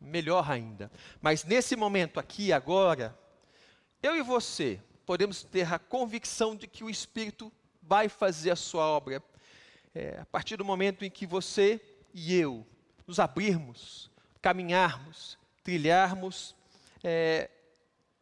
melhor 0.00 0.50
ainda. 0.50 0.90
Mas 1.20 1.44
nesse 1.44 1.76
momento 1.76 2.20
aqui, 2.20 2.52
agora, 2.52 3.18
eu 4.02 4.16
e 4.16 4.22
você 4.22 4.80
podemos 5.04 5.42
ter 5.42 5.72
a 5.72 5.78
convicção 5.78 6.54
de 6.54 6.66
que 6.66 6.84
o 6.84 6.90
Espírito 6.90 7.52
vai 7.82 8.08
fazer 8.08 8.50
a 8.50 8.56
sua 8.56 8.86
obra. 8.86 9.22
É, 9.94 10.20
a 10.20 10.26
partir 10.26 10.56
do 10.56 10.64
momento 10.64 11.04
em 11.04 11.10
que 11.10 11.26
você 11.26 11.80
e 12.12 12.34
eu 12.34 12.66
nos 13.06 13.18
abrirmos, 13.18 14.10
caminharmos, 14.40 15.38
trilharmos 15.64 16.54
é, 17.02 17.50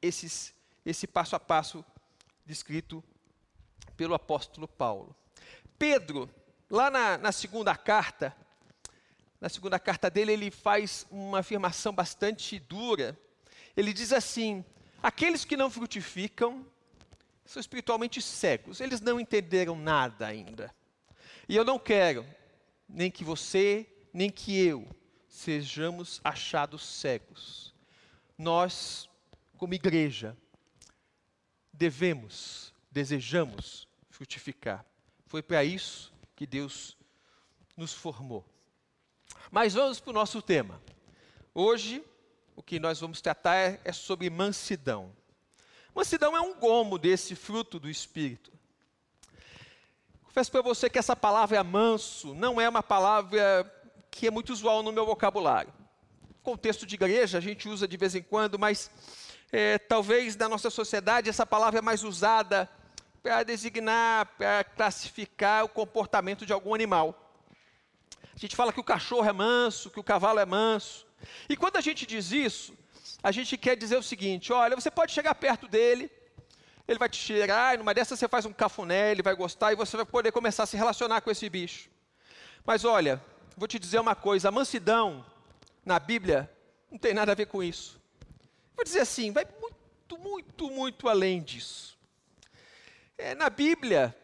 esses, 0.00 0.54
esse 0.84 1.06
passo 1.06 1.34
a 1.34 1.40
passo 1.40 1.84
descrito 2.44 3.02
pelo 3.96 4.14
apóstolo 4.14 4.68
Paulo. 4.68 5.14
Pedro, 5.78 6.30
lá 6.70 6.90
na, 6.90 7.18
na 7.18 7.32
segunda 7.32 7.76
carta, 7.76 8.34
na 9.40 9.48
segunda 9.48 9.78
carta 9.78 10.10
dele, 10.10 10.32
ele 10.32 10.50
faz 10.50 11.06
uma 11.10 11.40
afirmação 11.40 11.92
bastante 11.92 12.58
dura. 12.58 13.18
Ele 13.76 13.92
diz 13.92 14.12
assim: 14.12 14.64
aqueles 15.02 15.44
que 15.44 15.56
não 15.56 15.70
frutificam 15.70 16.66
são 17.44 17.60
espiritualmente 17.60 18.20
cegos, 18.20 18.80
eles 18.80 19.00
não 19.00 19.20
entenderam 19.20 19.76
nada 19.76 20.26
ainda. 20.26 20.74
E 21.48 21.54
eu 21.54 21.64
não 21.64 21.78
quero 21.78 22.26
nem 22.88 23.10
que 23.10 23.22
você, 23.22 23.86
nem 24.12 24.30
que 24.30 24.58
eu 24.58 24.88
sejamos 25.28 26.20
achados 26.24 26.82
cegos. 26.84 27.74
Nós, 28.38 29.08
como 29.56 29.74
igreja, 29.74 30.36
devemos, 31.72 32.72
desejamos 32.90 33.86
frutificar. 34.10 34.84
Foi 35.26 35.42
para 35.42 35.62
isso 35.62 36.12
que 36.34 36.46
Deus 36.46 36.96
nos 37.76 37.92
formou. 37.92 38.44
Mas 39.50 39.74
vamos 39.74 40.00
para 40.00 40.10
o 40.10 40.14
nosso 40.14 40.42
tema. 40.42 40.80
Hoje, 41.54 42.04
o 42.54 42.62
que 42.62 42.80
nós 42.80 43.00
vamos 43.00 43.20
tratar 43.20 43.56
é, 43.56 43.80
é 43.84 43.92
sobre 43.92 44.28
mansidão. 44.28 45.12
Mansidão 45.94 46.36
é 46.36 46.40
um 46.40 46.54
gomo 46.54 46.98
desse 46.98 47.34
fruto 47.34 47.78
do 47.78 47.88
Espírito. 47.88 48.52
Confesso 50.24 50.50
para 50.50 50.62
você 50.62 50.90
que 50.90 50.98
essa 50.98 51.16
palavra 51.16 51.62
manso 51.64 52.34
não 52.34 52.60
é 52.60 52.68
uma 52.68 52.82
palavra 52.82 53.72
que 54.10 54.26
é 54.26 54.30
muito 54.30 54.52
usual 54.52 54.82
no 54.82 54.92
meu 54.92 55.06
vocabulário. 55.06 55.72
Contexto 56.42 56.84
de 56.84 56.94
igreja 56.94 57.38
a 57.38 57.40
gente 57.40 57.68
usa 57.68 57.88
de 57.88 57.96
vez 57.96 58.14
em 58.14 58.22
quando, 58.22 58.58
mas 58.58 58.90
é, 59.50 59.78
talvez 59.78 60.36
na 60.36 60.48
nossa 60.48 60.68
sociedade 60.68 61.30
essa 61.30 61.46
palavra 61.46 61.78
é 61.78 61.82
mais 61.82 62.02
usada 62.04 62.68
para 63.22 63.42
designar, 63.42 64.26
para 64.36 64.64
classificar 64.64 65.64
o 65.64 65.68
comportamento 65.68 66.44
de 66.44 66.52
algum 66.52 66.74
animal. 66.74 67.25
A 68.36 68.38
gente 68.38 68.54
fala 68.54 68.70
que 68.70 68.78
o 68.78 68.84
cachorro 68.84 69.26
é 69.26 69.32
manso, 69.32 69.90
que 69.90 69.98
o 69.98 70.04
cavalo 70.04 70.38
é 70.38 70.44
manso. 70.44 71.06
E 71.48 71.56
quando 71.56 71.78
a 71.78 71.80
gente 71.80 72.04
diz 72.04 72.30
isso, 72.30 72.76
a 73.22 73.32
gente 73.32 73.56
quer 73.56 73.76
dizer 73.76 73.96
o 73.96 74.02
seguinte: 74.02 74.52
olha, 74.52 74.76
você 74.76 74.90
pode 74.90 75.12
chegar 75.12 75.34
perto 75.34 75.66
dele, 75.66 76.10
ele 76.86 76.98
vai 76.98 77.08
te 77.08 77.16
cheirar, 77.16 77.74
e 77.74 77.78
numa 77.78 77.94
dessas 77.94 78.18
você 78.18 78.28
faz 78.28 78.44
um 78.44 78.52
cafuné, 78.52 79.10
ele 79.10 79.22
vai 79.22 79.34
gostar 79.34 79.72
e 79.72 79.76
você 79.76 79.96
vai 79.96 80.04
poder 80.04 80.32
começar 80.32 80.64
a 80.64 80.66
se 80.66 80.76
relacionar 80.76 81.22
com 81.22 81.30
esse 81.30 81.48
bicho. 81.48 81.88
Mas 82.64 82.84
olha, 82.84 83.22
vou 83.56 83.66
te 83.66 83.78
dizer 83.78 83.98
uma 83.98 84.14
coisa: 84.14 84.48
a 84.48 84.52
mansidão 84.52 85.24
na 85.82 85.98
Bíblia 85.98 86.50
não 86.90 86.98
tem 86.98 87.14
nada 87.14 87.32
a 87.32 87.34
ver 87.34 87.46
com 87.46 87.62
isso. 87.62 87.98
Vou 88.76 88.84
dizer 88.84 89.00
assim, 89.00 89.32
vai 89.32 89.46
muito, 89.62 90.18
muito, 90.18 90.70
muito 90.70 91.08
além 91.08 91.42
disso. 91.42 91.98
É, 93.16 93.34
na 93.34 93.48
Bíblia, 93.48 94.14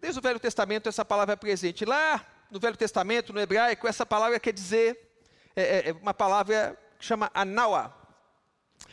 desde 0.00 0.18
o 0.18 0.22
Velho 0.22 0.40
Testamento, 0.40 0.88
essa 0.88 1.04
palavra 1.04 1.34
é 1.34 1.36
presente. 1.36 1.84
Lá 1.84 2.24
no 2.50 2.60
Velho 2.60 2.76
Testamento, 2.76 3.32
no 3.32 3.40
hebraico, 3.40 3.88
essa 3.88 4.06
palavra 4.06 4.38
quer 4.38 4.52
dizer, 4.52 4.98
é, 5.54 5.62
é, 5.62 5.88
é 5.88 5.92
uma 5.92 6.14
palavra 6.14 6.78
que 6.98 7.04
chama 7.04 7.30
anawa. 7.34 7.94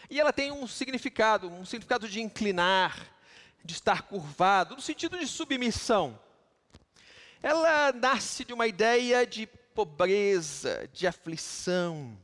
E 0.10 0.20
ela 0.20 0.34
tem 0.34 0.52
um 0.52 0.68
significado, 0.68 1.48
um 1.48 1.66
significado 1.66 2.08
de 2.08 2.22
inclinar, 2.22 3.14
de 3.64 3.74
estar 3.74 4.04
curvado, 4.04 4.76
no 4.76 4.82
sentido 4.82 5.18
de 5.18 5.28
submissão. 5.28 6.20
Ela 7.42 7.92
nasce 7.92 8.46
de 8.46 8.54
uma 8.54 8.68
ideia 8.68 9.26
de 9.26 9.48
pobreza, 9.48 10.90
de 10.94 11.08
aflição. 11.08 12.18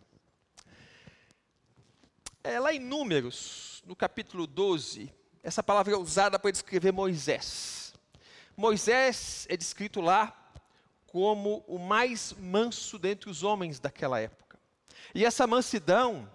É, 2.43 2.59
lá 2.59 2.73
em 2.73 2.79
Números, 2.79 3.83
no 3.85 3.95
capítulo 3.95 4.47
12, 4.47 5.13
essa 5.43 5.61
palavra 5.61 5.93
é 5.93 5.97
usada 5.97 6.39
para 6.39 6.51
descrever 6.51 6.91
Moisés. 6.91 7.93
Moisés 8.55 9.45
é 9.49 9.57
descrito 9.57 10.01
lá 10.01 10.38
como 11.11 11.63
o 11.67 11.79
mais 11.79 12.33
manso 12.33 12.99
dentre 12.99 13.29
os 13.29 13.41
homens 13.41 13.79
daquela 13.79 14.19
época. 14.19 14.59
E 15.13 15.25
essa 15.25 15.47
mansidão, 15.47 16.29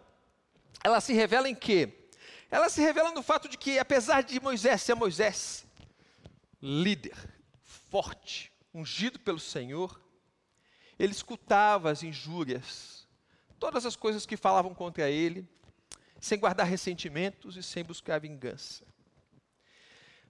ela 0.83 1.00
se 1.00 1.12
revela 1.12 1.49
em 1.49 1.54
quê? 1.54 2.09
Ela 2.50 2.69
se 2.69 2.81
revela 2.81 3.12
no 3.12 3.23
fato 3.23 3.49
de 3.49 3.57
que, 3.57 3.78
apesar 3.78 4.23
de 4.23 4.40
Moisés 4.40 4.83
ser 4.83 4.95
Moisés, 4.95 5.64
líder, 6.61 7.16
forte, 7.62 8.52
ungido 8.73 9.19
pelo 9.21 9.38
Senhor, 9.38 10.00
ele 10.99 11.12
escutava 11.12 11.90
as 11.90 12.02
injúrias, 12.02 13.07
todas 13.61 13.87
as 13.87 13.95
coisas 13.95 14.26
que 14.26 14.37
falavam 14.37 14.75
contra 14.75 15.09
ele, 15.09 15.49
sem 16.21 16.38
guardar 16.38 16.66
ressentimentos 16.66 17.57
e 17.57 17.62
sem 17.62 17.85
buscar 17.85 18.21
vingança. 18.21 18.85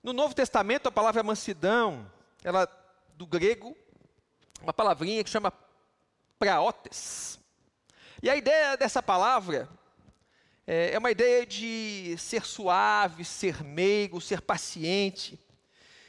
No 0.03 0.13
Novo 0.13 0.35
Testamento, 0.35 0.87
a 0.87 0.93
palavra 0.93 1.23
mansidão, 1.23 2.11
ela 2.43 2.67
do 3.15 3.27
grego 3.27 3.75
uma 4.61 4.73
palavrinha 4.73 5.23
que 5.23 5.30
chama 5.30 5.52
praotes. 6.38 7.38
E 8.23 8.30
a 8.30 8.37
ideia 8.37 8.76
dessa 8.76 9.02
palavra 9.02 9.68
é, 10.66 10.92
é 10.92 10.99
uma 10.99 11.11
ideia 11.11 11.44
de 11.44 12.16
ser 12.18 12.44
suave, 12.44 13.25
ser 13.25 13.62
meigo, 13.62 14.20
ser 14.20 14.40
paciente, 14.40 15.38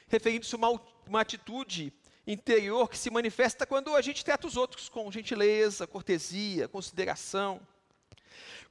referindo-se 0.08 0.56
a 0.56 0.58
uma, 0.58 0.82
uma 1.08 1.22
atitude 1.22 1.94
interior 2.26 2.90
que 2.90 2.98
se 2.98 3.10
manifesta 3.10 3.66
quando 3.66 3.96
a 3.96 4.02
gente 4.02 4.24
trata 4.24 4.48
os 4.48 4.58
outros 4.58 4.90
com 4.90 5.12
gentileza, 5.12 5.86
cortesia, 5.86 6.68
consideração. 6.68 7.60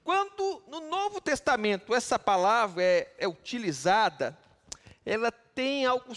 Quando 0.02 0.62
no 0.68 0.80
Novo 0.80 1.20
Testamento 1.20 1.94
essa 1.94 2.18
palavra 2.18 2.82
é, 2.82 3.12
é 3.18 3.28
utilizada, 3.28 4.36
ela 5.04 5.30
tem 5.30 5.86
algo 5.86 6.14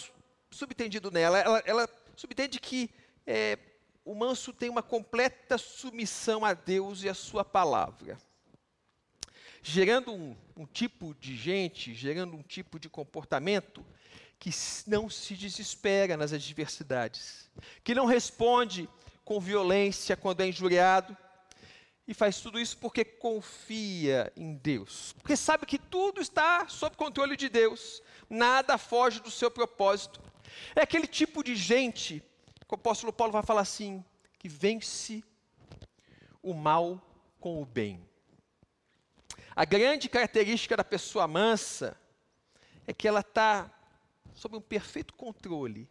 subtendido 0.49 1.11
nela. 1.11 1.37
Ela, 1.39 1.63
ela 1.65 1.89
subtende 2.15 2.59
que 2.59 2.89
é, 3.27 3.59
o 4.05 4.15
manso 4.15 4.53
tem 4.53 4.69
uma 4.69 4.81
completa 4.81 5.57
submissão 5.57 6.45
a 6.45 6.53
Deus 6.53 7.03
e 7.03 7.09
a 7.09 7.13
Sua 7.13 7.43
palavra, 7.43 8.17
gerando 9.61 10.13
um, 10.13 10.35
um 10.55 10.65
tipo 10.65 11.13
de 11.15 11.35
gente, 11.35 11.93
gerando 11.93 12.37
um 12.37 12.41
tipo 12.41 12.79
de 12.79 12.89
comportamento 12.89 13.85
que 14.39 14.49
não 14.85 15.09
se 15.09 15.35
desespera 15.35 16.15
nas 16.15 16.31
adversidades, 16.31 17.51
que 17.83 17.93
não 17.93 18.05
responde 18.05 18.87
com 19.25 19.41
violência 19.41 20.15
quando 20.15 20.41
é 20.41 20.47
injuriado, 20.47 21.17
e 22.07 22.13
faz 22.13 22.39
tudo 22.39 22.57
isso 22.57 22.77
porque 22.77 23.03
confia 23.03 24.31
em 24.37 24.55
Deus, 24.55 25.13
porque 25.19 25.35
sabe 25.35 25.65
que 25.65 25.77
tudo 25.77 26.21
está 26.21 26.65
sob 26.69 26.95
controle 26.95 27.35
de 27.35 27.49
Deus, 27.49 28.01
nada 28.29 28.77
foge 28.77 29.19
do 29.19 29.29
seu 29.29 29.51
propósito. 29.51 30.21
É 30.73 30.83
aquele 30.83 31.07
tipo 31.07 31.43
de 31.43 31.53
gente 31.53 32.23
o 32.75 32.75
apóstolo 32.75 33.13
Paulo 33.13 33.33
vai 33.33 33.43
falar 33.43 33.61
assim: 33.61 34.03
que 34.37 34.49
vence 34.49 35.23
o 36.41 36.53
mal 36.53 37.01
com 37.39 37.61
o 37.61 37.65
bem. 37.65 38.05
A 39.55 39.65
grande 39.65 40.07
característica 40.07 40.77
da 40.77 40.83
pessoa 40.83 41.27
mansa 41.27 41.97
é 42.85 42.93
que 42.93 43.07
ela 43.07 43.21
está 43.21 43.71
sob 44.33 44.55
um 44.55 44.61
perfeito 44.61 45.13
controle. 45.13 45.89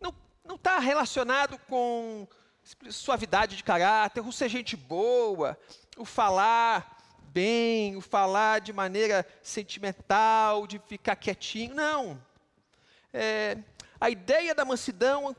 Não 0.00 0.56
está 0.56 0.78
relacionado 0.78 1.58
com 1.68 2.26
suavidade 2.90 3.56
de 3.56 3.64
caráter, 3.64 4.20
o 4.20 4.32
ser 4.32 4.48
gente 4.48 4.76
boa, 4.76 5.58
o 5.96 6.04
falar 6.04 6.98
bem, 7.32 7.96
o 7.96 8.00
falar 8.00 8.60
de 8.60 8.72
maneira 8.72 9.26
sentimental, 9.42 10.66
de 10.66 10.78
ficar 10.80 11.16
quietinho. 11.16 11.74
Não. 11.74 12.20
É, 13.12 13.58
a 14.00 14.10
ideia 14.10 14.54
da 14.54 14.64
mansidão 14.64 15.36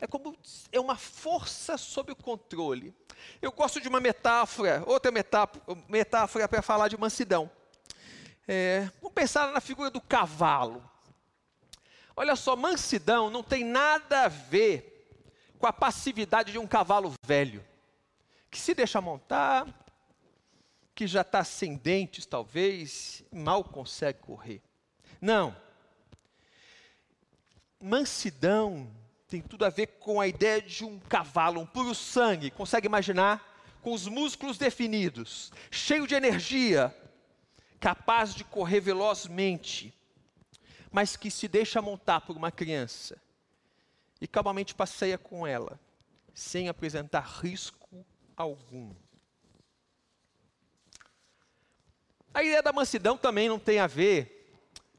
é 0.00 0.06
como 0.06 0.36
é 0.70 0.78
uma 0.80 0.96
força 0.96 1.76
sob 1.76 2.12
o 2.12 2.16
controle. 2.16 2.94
Eu 3.42 3.50
gosto 3.50 3.80
de 3.80 3.88
uma 3.88 4.00
metáfora, 4.00 4.82
outra 4.86 5.10
metáfora, 5.10 5.82
metáfora 5.88 6.48
para 6.48 6.62
falar 6.62 6.88
de 6.88 6.96
mansidão. 6.96 7.50
É, 8.46 8.90
vamos 9.00 9.14
pensar 9.14 9.52
na 9.52 9.60
figura 9.60 9.90
do 9.90 10.00
cavalo. 10.00 10.88
Olha 12.16 12.34
só, 12.36 12.56
mansidão 12.56 13.28
não 13.28 13.42
tem 13.42 13.64
nada 13.64 14.24
a 14.24 14.28
ver 14.28 14.98
com 15.58 15.66
a 15.66 15.72
passividade 15.72 16.52
de 16.52 16.58
um 16.58 16.66
cavalo 16.66 17.12
velho, 17.24 17.64
que 18.50 18.58
se 18.58 18.74
deixa 18.74 19.00
montar, 19.00 19.66
que 20.94 21.06
já 21.06 21.22
está 21.22 21.44
sem 21.44 21.76
dentes, 21.76 22.26
talvez, 22.26 23.22
mal 23.32 23.62
consegue 23.64 24.20
correr. 24.20 24.62
Não. 25.20 25.54
Mansidão 27.80 28.90
tem 29.28 29.42
tudo 29.42 29.66
a 29.66 29.68
ver 29.68 29.86
com 30.00 30.18
a 30.20 30.26
ideia 30.26 30.60
de 30.60 30.84
um 30.84 30.98
cavalo, 30.98 31.60
um 31.60 31.66
puro 31.66 31.94
sangue. 31.94 32.50
Consegue 32.50 32.86
imaginar? 32.86 33.46
Com 33.82 33.92
os 33.92 34.08
músculos 34.08 34.58
definidos, 34.58 35.52
cheio 35.70 36.06
de 36.06 36.14
energia, 36.14 36.94
capaz 37.78 38.34
de 38.34 38.42
correr 38.42 38.80
velozmente, 38.80 39.94
mas 40.90 41.14
que 41.14 41.30
se 41.30 41.46
deixa 41.46 41.80
montar 41.80 42.22
por 42.22 42.36
uma 42.36 42.50
criança 42.50 43.20
e 44.20 44.26
calmamente 44.26 44.74
passeia 44.74 45.16
com 45.16 45.46
ela, 45.46 45.78
sem 46.34 46.68
apresentar 46.68 47.20
risco 47.20 48.04
algum. 48.36 48.92
A 52.34 52.42
ideia 52.42 52.62
da 52.62 52.72
mansidão 52.72 53.16
também 53.16 53.48
não 53.48 53.58
tem 53.58 53.78
a 53.78 53.86
ver 53.86 54.58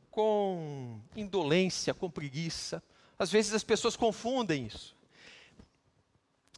com 0.10 1.02
indolência, 1.16 1.94
com 1.94 2.10
preguiça. 2.10 2.82
Às 3.20 3.30
vezes 3.30 3.54
as 3.54 3.66
pessoas 3.66 3.98
confundem 3.98 4.66
isso. 4.66 4.96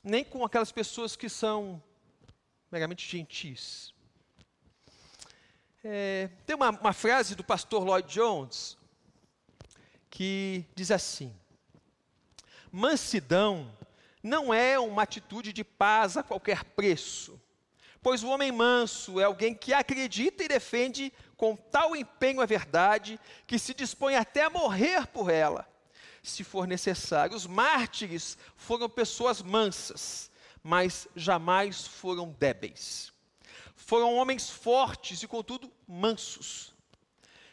Nem 0.04 0.24
com 0.24 0.46
aquelas 0.46 0.72
pessoas 0.72 1.16
que 1.16 1.28
são 1.28 1.82
meramente 2.72 3.10
gentis. 3.10 3.92
É, 5.84 6.30
tem 6.46 6.56
uma, 6.56 6.70
uma 6.70 6.94
frase 6.94 7.34
do 7.34 7.44
pastor 7.44 7.84
Lloyd 7.84 8.08
Jones 8.08 8.78
que 10.08 10.64
diz 10.76 10.92
assim: 10.92 11.36
Mansidão 12.72 13.76
não 14.22 14.54
é 14.54 14.78
uma 14.78 15.02
atitude 15.02 15.52
de 15.52 15.64
paz 15.64 16.16
a 16.16 16.22
qualquer 16.22 16.64
preço, 16.64 17.42
pois 18.04 18.22
o 18.22 18.30
homem 18.30 18.52
manso 18.52 19.20
é 19.20 19.24
alguém 19.24 19.56
que 19.56 19.74
acredita 19.74 20.44
e 20.44 20.48
defende 20.48 21.12
com 21.36 21.56
tal 21.56 21.96
empenho 21.96 22.40
a 22.40 22.46
verdade 22.46 23.20
que 23.48 23.58
se 23.58 23.74
dispõe 23.74 24.16
até 24.16 24.44
a 24.44 24.50
morrer 24.52 25.08
por 25.08 25.32
ela 25.32 25.71
se 26.22 26.44
for 26.44 26.68
necessário. 26.68 27.36
Os 27.36 27.48
mártires 27.48 28.38
foram 28.56 28.90
pessoas 28.90 29.42
mansas, 29.42 30.30
mas 30.64 31.08
jamais 31.16 31.88
foram 31.88 32.36
débeis. 32.38 33.12
Foram 33.76 34.16
homens 34.16 34.50
fortes 34.50 35.24
e, 35.24 35.28
contudo, 35.28 35.72
mansos. 35.88 36.74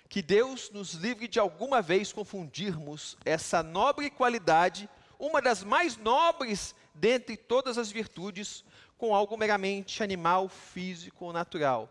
Que 0.09 0.23
Deus 0.23 0.71
nos 0.71 0.93
livre 0.93 1.29
de 1.29 1.39
alguma 1.39 1.83
vez 1.83 2.13
confundirmos 2.13 3.17
essa 3.25 3.63
nobre 3.63 4.11
qualidade, 4.11 4.89
uma 5.19 5.43
das 5.43 5.63
mais 5.63 5.97
nobres 5.97 6.75
dentre 6.95 7.37
todas 7.37 7.77
as 7.77 7.91
virtudes, 7.91 8.65
com 8.97 9.15
algo 9.15 9.37
meramente 9.37 10.03
animal, 10.03 10.49
físico 10.49 11.27
ou 11.27 11.33
natural. 11.33 11.89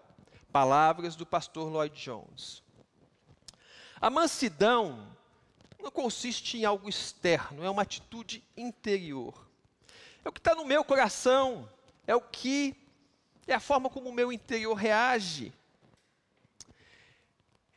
Palavras 0.51 1.15
do 1.15 1.25
pastor 1.25 1.71
Lloyd 1.71 1.99
Jones. 1.99 2.63
A 3.99 4.09
mansidão 4.09 5.16
não 5.79 5.91
consiste 5.91 6.57
em 6.57 6.65
algo 6.65 6.89
externo, 6.89 7.63
é 7.63 7.69
uma 7.69 7.81
atitude 7.83 8.43
interior. 8.55 9.47
É 10.23 10.29
o 10.29 10.31
que 10.31 10.39
está 10.39 10.55
no 10.55 10.65
meu 10.65 10.83
coração, 10.83 11.69
é 12.05 12.15
o 12.15 12.21
que 12.21 12.75
é 13.47 13.53
a 13.53 13.59
forma 13.59 13.89
como 13.89 14.09
o 14.09 14.13
meu 14.13 14.31
interior 14.31 14.73
reage. 14.73 15.53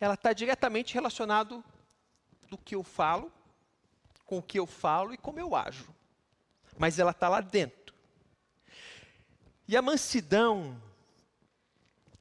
Ela 0.00 0.14
está 0.14 0.32
diretamente 0.32 0.94
relacionado 0.94 1.62
do 2.48 2.58
que 2.58 2.74
eu 2.74 2.82
falo, 2.82 3.30
com 4.26 4.38
o 4.38 4.42
que 4.42 4.58
eu 4.58 4.66
falo 4.66 5.14
e 5.14 5.16
como 5.16 5.38
eu 5.38 5.54
ajo. 5.54 5.94
Mas 6.76 6.98
ela 6.98 7.12
está 7.12 7.28
lá 7.28 7.40
dentro. 7.40 7.94
E 9.68 9.76
a 9.76 9.82
mansidão 9.82 10.80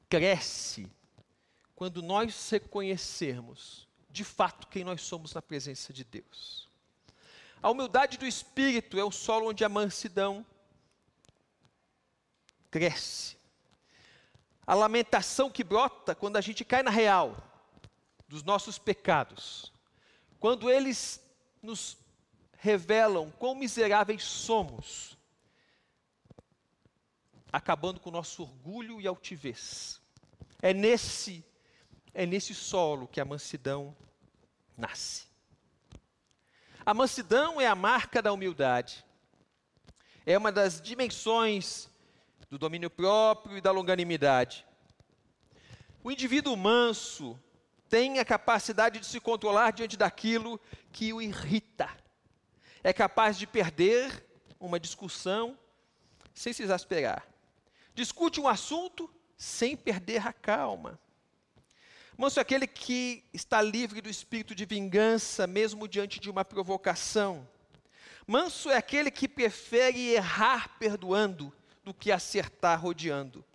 cresce 0.07 0.87
quando 1.75 2.03
nós 2.03 2.49
reconhecermos 2.51 3.88
de 4.09 4.23
fato 4.23 4.67
quem 4.67 4.83
nós 4.83 5.01
somos 5.01 5.33
na 5.33 5.41
presença 5.41 5.93
de 5.93 6.03
Deus. 6.03 6.67
A 7.61 7.69
humildade 7.69 8.17
do 8.17 8.25
espírito 8.25 8.97
é 8.97 9.03
o 9.03 9.11
solo 9.11 9.49
onde 9.49 9.63
a 9.63 9.69
mansidão 9.69 10.45
cresce. 12.71 13.37
A 14.65 14.73
lamentação 14.73 15.49
que 15.49 15.63
brota 15.63 16.15
quando 16.15 16.37
a 16.37 16.41
gente 16.41 16.63
cai 16.63 16.83
na 16.83 16.91
real 16.91 17.35
dos 18.27 18.43
nossos 18.43 18.77
pecados, 18.77 19.73
quando 20.39 20.69
eles 20.69 21.19
nos 21.61 21.97
revelam 22.57 23.31
quão 23.31 23.55
miseráveis 23.55 24.23
somos, 24.23 25.17
acabando 27.51 27.99
com 27.99 28.09
o 28.09 28.13
nosso 28.13 28.43
orgulho 28.43 29.01
e 29.01 29.07
altivez. 29.07 29.99
É 30.61 30.73
nesse 30.73 31.43
é 32.13 32.25
nesse 32.25 32.53
solo 32.53 33.07
que 33.07 33.21
a 33.21 33.25
mansidão 33.25 33.95
nasce. 34.77 35.27
A 36.85 36.93
mansidão 36.93 37.59
é 37.59 37.67
a 37.67 37.75
marca 37.75 38.21
da 38.21 38.31
humildade. 38.31 39.05
É 40.25 40.37
uma 40.37 40.51
das 40.51 40.81
dimensões 40.81 41.89
do 42.49 42.57
domínio 42.57 42.89
próprio 42.89 43.57
e 43.57 43.61
da 43.61 43.71
longanimidade. 43.71 44.65
O 46.03 46.11
indivíduo 46.11 46.55
manso 46.55 47.39
tem 47.89 48.19
a 48.19 48.25
capacidade 48.25 48.99
de 48.99 49.05
se 49.05 49.19
controlar 49.19 49.71
diante 49.71 49.97
daquilo 49.97 50.59
que 50.91 51.11
o 51.11 51.21
irrita. 51.21 51.89
É 52.83 52.93
capaz 52.93 53.37
de 53.37 53.45
perder 53.45 54.25
uma 54.59 54.79
discussão 54.79 55.57
sem 56.33 56.53
se 56.53 56.63
exasperar. 56.63 57.27
Discute 57.93 58.39
um 58.39 58.47
assunto 58.47 59.13
sem 59.35 59.75
perder 59.75 60.25
a 60.25 60.31
calma. 60.31 60.99
Manso 62.19 62.37
é 62.37 62.41
aquele 62.41 62.67
que 62.67 63.23
está 63.31 63.61
livre 63.61 64.01
do 64.01 64.09
espírito 64.09 64.53
de 64.53 64.65
vingança, 64.65 65.47
mesmo 65.47 65.87
diante 65.87 66.19
de 66.19 66.29
uma 66.29 66.43
provocação. 66.43 67.47
Manso 68.27 68.69
é 68.69 68.75
aquele 68.75 69.09
que 69.09 69.25
prefere 69.25 70.15
errar 70.15 70.77
perdoando 70.77 71.49
do 71.81 71.93
que 71.93 72.11
acertar 72.11 72.77
rodeando. 72.77 73.45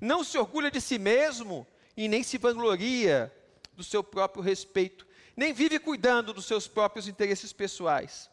Não 0.00 0.24
se 0.24 0.36
orgulha 0.36 0.68
de 0.68 0.80
si 0.80 0.98
mesmo 0.98 1.64
e 1.96 2.08
nem 2.08 2.24
se 2.24 2.38
vangloria 2.38 3.32
do 3.72 3.84
seu 3.84 4.02
próprio 4.02 4.42
respeito, 4.42 5.06
nem 5.36 5.52
vive 5.52 5.78
cuidando 5.78 6.34
dos 6.34 6.46
seus 6.46 6.66
próprios 6.66 7.06
interesses 7.06 7.52
pessoais. 7.52 8.28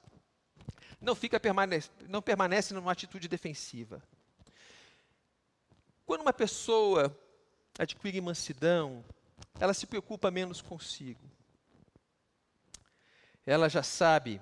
Não 1.00 1.14
fica 1.14 1.40
permanece, 1.40 1.92
não 2.10 2.24
permanece 2.24 2.74
numa 2.74 2.92
atitude 2.92 3.28
defensiva. 3.28 4.02
Quando 6.08 6.22
uma 6.22 6.34
pessoa 6.34 7.16
adquire 7.78 8.20
mansidão, 8.20 9.06
ela 9.60 9.74
se 9.74 9.86
preocupa 9.86 10.32
menos 10.32 10.62
consigo. 10.62 11.30
Ela 13.46 13.70
já 13.70 13.84
sabe 13.84 14.42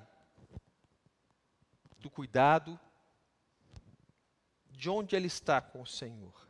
do 1.99 2.09
cuidado 2.09 2.79
de 4.69 4.89
onde 4.89 5.15
ela 5.15 5.25
está 5.25 5.61
com 5.61 5.81
o 5.81 5.87
Senhor. 5.87 6.47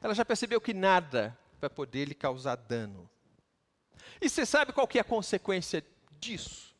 Ela 0.00 0.14
já 0.14 0.24
percebeu 0.24 0.60
que 0.60 0.74
nada 0.74 1.36
vai 1.60 1.70
poder 1.70 2.06
lhe 2.06 2.14
causar 2.14 2.56
dano. 2.56 3.08
E 4.20 4.28
você 4.28 4.44
sabe 4.44 4.72
qual 4.72 4.86
que 4.86 4.98
é 4.98 5.00
a 5.00 5.04
consequência 5.04 5.84
disso? 6.18 6.74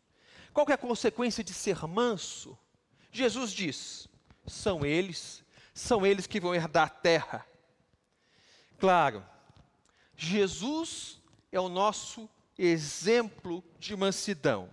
Qual 0.52 0.64
que 0.64 0.72
é 0.72 0.74
a 0.74 0.78
consequência 0.78 1.42
de 1.42 1.52
ser 1.52 1.86
manso? 1.86 2.58
Jesus 3.10 3.50
diz: 3.52 4.08
são 4.46 4.84
eles, 4.84 5.44
são 5.74 6.06
eles 6.06 6.26
que 6.26 6.40
vão 6.40 6.54
herdar 6.54 6.86
a 6.86 6.90
terra. 6.90 7.46
Claro, 8.78 9.24
Jesus 10.16 11.20
é 11.52 11.60
o 11.60 11.68
nosso 11.68 12.28
exemplo 12.58 13.62
de 13.78 13.94
mansidão. 13.94 14.70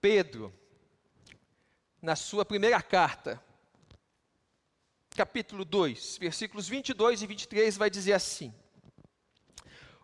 Pedro, 0.00 0.52
na 2.02 2.14
sua 2.14 2.44
primeira 2.44 2.82
carta, 2.82 3.42
capítulo 5.16 5.64
2, 5.64 6.18
versículos 6.18 6.68
22 6.68 7.22
e 7.22 7.26
23, 7.26 7.76
vai 7.78 7.88
dizer 7.88 8.12
assim: 8.12 8.54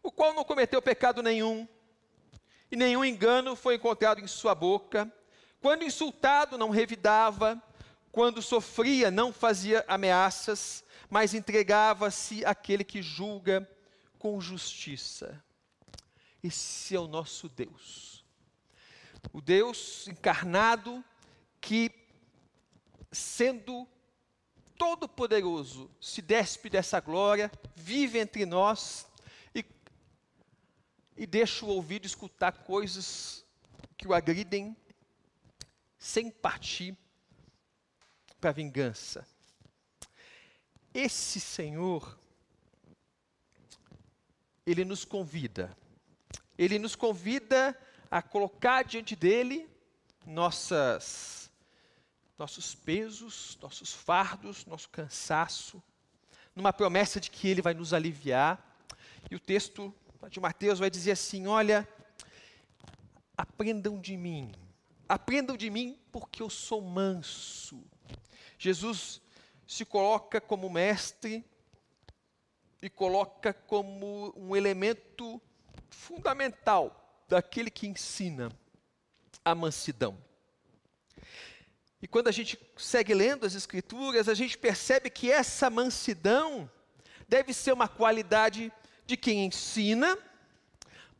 O 0.02 0.11
qual 0.11 0.33
não 0.33 0.44
cometeu 0.44 0.80
pecado 0.80 1.22
nenhum, 1.22 1.68
e 2.70 2.76
nenhum 2.76 3.04
engano 3.04 3.54
foi 3.54 3.74
encontrado 3.74 4.20
em 4.20 4.26
sua 4.26 4.54
boca, 4.54 5.12
quando 5.61 5.85
insultado 5.85 6.56
não 6.56 6.70
revidava, 6.70 7.62
quando 8.11 8.40
sofria 8.40 9.11
não 9.11 9.30
fazia 9.30 9.85
ameaças, 9.87 10.83
mas 11.11 11.35
entregava-se 11.35 12.44
àquele 12.44 12.85
que 12.85 13.03
julga 13.03 13.68
com 14.18 14.40
justiça. 14.40 15.42
Esse 16.42 16.94
é 16.94 17.01
o 17.01 17.09
nosso 17.09 17.49
Deus. 17.49 18.25
O 19.33 19.40
Deus 19.40 20.09
encarnado 20.09 21.05
que, 21.61 21.90
sendo 23.12 23.87
todo-poderoso, 24.79 25.90
se 26.01 26.23
despe 26.23 26.70
dessa 26.70 27.01
glória, 27.01 27.51
vive 27.75 28.18
entre 28.18 28.46
nós 28.46 29.07
e, 29.55 29.64
e 31.16 31.27
deixa 31.27 31.66
o 31.66 31.68
ouvido 31.68 32.07
escutar 32.07 32.53
coisas 32.64 33.44
que 33.99 34.09
o 34.09 34.14
agridem 34.14 34.75
sem 35.99 36.31
partir 36.31 36.96
para 38.40 38.53
vingança. 38.53 39.27
Esse 40.92 41.38
Senhor, 41.38 42.18
ele 44.66 44.85
nos 44.85 45.05
convida. 45.05 45.76
Ele 46.59 46.79
nos 46.79 46.96
convida 46.96 47.79
a 48.11 48.20
colocar 48.20 48.83
diante 48.83 49.14
dele 49.14 49.68
nossas, 50.26 51.50
nossos 52.37 52.74
pesos, 52.74 53.57
nossos 53.62 53.92
fardos, 53.92 54.66
nosso 54.66 54.88
cansaço, 54.88 55.83
numa 56.55 56.72
promessa 56.72 57.20
de 57.20 57.31
que 57.31 57.48
ele 57.48 57.62
vai 57.62 57.72
nos 57.72 57.92
aliviar. 57.92 58.79
E 59.31 59.37
o 59.37 59.40
texto 59.40 59.94
de 60.29 60.40
Mateus 60.40 60.79
vai 60.79 60.90
dizer 60.90 61.12
assim: 61.12 61.46
Olha, 61.46 61.88
aprendam 63.37 63.98
de 63.98 64.16
mim, 64.16 64.53
aprendam 65.09 65.57
de 65.57 65.70
mim 65.70 65.98
porque 66.11 66.42
eu 66.42 66.50
sou 66.50 66.83
manso. 66.83 67.83
Jesus 68.59 69.22
se 69.70 69.85
coloca 69.85 70.40
como 70.40 70.68
mestre 70.68 71.44
e 72.83 72.90
coloca 72.90 73.54
como 73.54 74.35
um 74.37 74.56
elemento 74.56 75.40
fundamental 75.88 77.22
daquele 77.28 77.70
que 77.70 77.87
ensina 77.87 78.50
a 79.44 79.54
mansidão. 79.54 80.18
E 82.02 82.09
quando 82.09 82.26
a 82.26 82.33
gente 82.33 82.59
segue 82.76 83.14
lendo 83.14 83.46
as 83.46 83.54
Escrituras, 83.54 84.28
a 84.28 84.35
gente 84.35 84.59
percebe 84.59 85.09
que 85.09 85.30
essa 85.30 85.70
mansidão 85.70 86.68
deve 87.28 87.54
ser 87.54 87.72
uma 87.72 87.87
qualidade 87.87 88.72
de 89.06 89.16
quem 89.16 89.44
ensina, 89.46 90.18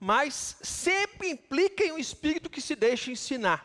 mas 0.01 0.57
sempre 0.61 1.31
implica 1.31 1.85
em 1.85 1.93
um 1.93 1.99
espírito 1.99 2.51
que 2.51 2.61
se 2.61 2.75
deixa 2.75 3.13
ensinar. 3.13 3.65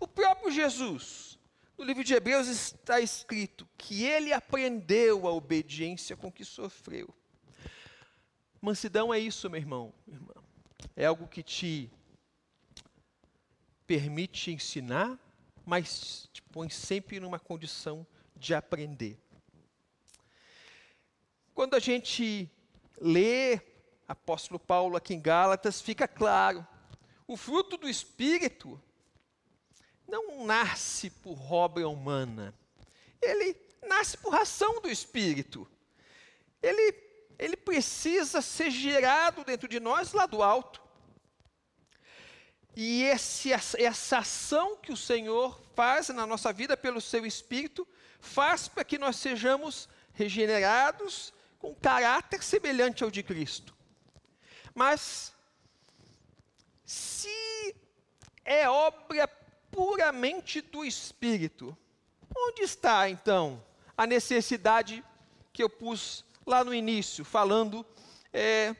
O 0.00 0.08
próprio 0.08 0.50
Jesus, 0.50 1.33
no 1.76 1.84
livro 1.84 2.04
de 2.04 2.14
Hebreus 2.14 2.46
está 2.46 3.00
escrito 3.00 3.68
que 3.76 4.04
ele 4.04 4.32
aprendeu 4.32 5.26
a 5.26 5.32
obediência 5.32 6.16
com 6.16 6.30
que 6.30 6.44
sofreu. 6.44 7.12
Mansidão 8.60 9.12
é 9.12 9.18
isso, 9.18 9.50
meu 9.50 9.60
irmão, 9.60 9.92
irmã. 10.06 10.32
É 10.96 11.04
algo 11.06 11.26
que 11.26 11.42
te 11.42 11.90
permite 13.86 14.50
ensinar, 14.50 15.18
mas 15.66 16.28
te 16.32 16.40
põe 16.42 16.70
sempre 16.70 17.20
numa 17.20 17.38
condição 17.38 18.06
de 18.36 18.54
aprender. 18.54 19.18
Quando 21.52 21.74
a 21.74 21.78
gente 21.78 22.50
lê 23.00 23.60
apóstolo 24.08 24.58
Paulo 24.58 24.96
aqui 24.96 25.14
em 25.14 25.20
Gálatas, 25.20 25.80
fica 25.80 26.06
claro, 26.06 26.66
o 27.26 27.36
fruto 27.36 27.76
do 27.76 27.88
Espírito 27.88 28.80
não 30.06 30.44
nasce 30.44 31.10
por 31.10 31.52
obra 31.52 31.88
humana, 31.88 32.54
ele 33.20 33.56
nasce 33.82 34.16
por 34.16 34.34
ação 34.34 34.80
do 34.80 34.90
Espírito. 34.90 35.68
Ele, 36.62 36.94
ele 37.38 37.56
precisa 37.56 38.40
ser 38.40 38.70
gerado 38.70 39.44
dentro 39.44 39.68
de 39.68 39.80
nós 39.80 40.12
lá 40.12 40.26
do 40.26 40.42
alto. 40.42 40.82
E 42.76 43.04
esse, 43.04 43.52
essa 43.52 44.18
ação 44.18 44.76
que 44.76 44.92
o 44.92 44.96
Senhor 44.96 45.60
faz 45.74 46.08
na 46.08 46.26
nossa 46.26 46.52
vida 46.52 46.76
pelo 46.76 47.00
seu 47.00 47.24
Espírito, 47.24 47.86
faz 48.20 48.66
para 48.66 48.84
que 48.84 48.98
nós 48.98 49.16
sejamos 49.16 49.88
regenerados 50.12 51.32
com 51.58 51.74
caráter 51.74 52.42
semelhante 52.42 53.04
ao 53.04 53.10
de 53.10 53.22
Cristo. 53.22 53.74
Mas, 54.74 55.32
se 56.84 57.76
é 58.44 58.68
obra 58.68 59.28
puramente 59.74 60.60
do 60.60 60.84
Espírito, 60.84 61.76
onde 62.36 62.62
está 62.62 63.08
então 63.10 63.62
a 63.96 64.06
necessidade 64.06 65.04
que 65.52 65.62
eu 65.62 65.68
pus 65.68 66.24
lá 66.46 66.64
no 66.64 66.72
início, 66.72 67.24
falando 67.24 67.84
é, 68.32 68.74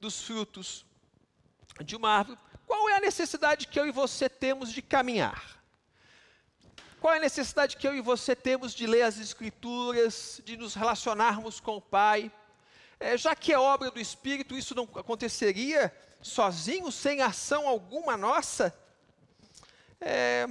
dos 0.00 0.22
frutos 0.22 0.84
de 1.84 1.96
uma 1.96 2.10
árvore 2.10 2.38
qual 2.70 2.88
é 2.88 2.94
a 2.94 3.00
necessidade 3.00 3.66
que 3.66 3.80
eu 3.80 3.88
e 3.88 3.90
você 3.90 4.28
temos 4.28 4.72
de 4.72 4.80
caminhar? 4.80 5.60
Qual 7.00 7.12
é 7.12 7.16
a 7.16 7.20
necessidade 7.20 7.76
que 7.76 7.88
eu 7.88 7.96
e 7.96 8.00
você 8.00 8.36
temos 8.36 8.72
de 8.72 8.86
ler 8.86 9.02
as 9.02 9.18
Escrituras, 9.18 10.40
de 10.44 10.56
nos 10.56 10.74
relacionarmos 10.74 11.58
com 11.58 11.78
o 11.78 11.80
Pai? 11.80 12.30
É, 13.00 13.18
já 13.18 13.34
que 13.34 13.52
é 13.52 13.58
obra 13.58 13.90
do 13.90 13.98
Espírito, 13.98 14.56
isso 14.56 14.72
não 14.72 14.84
aconteceria 14.94 15.92
sozinho, 16.22 16.92
sem 16.92 17.20
ação 17.20 17.66
alguma 17.66 18.16
nossa? 18.16 18.72
É, 20.00 20.46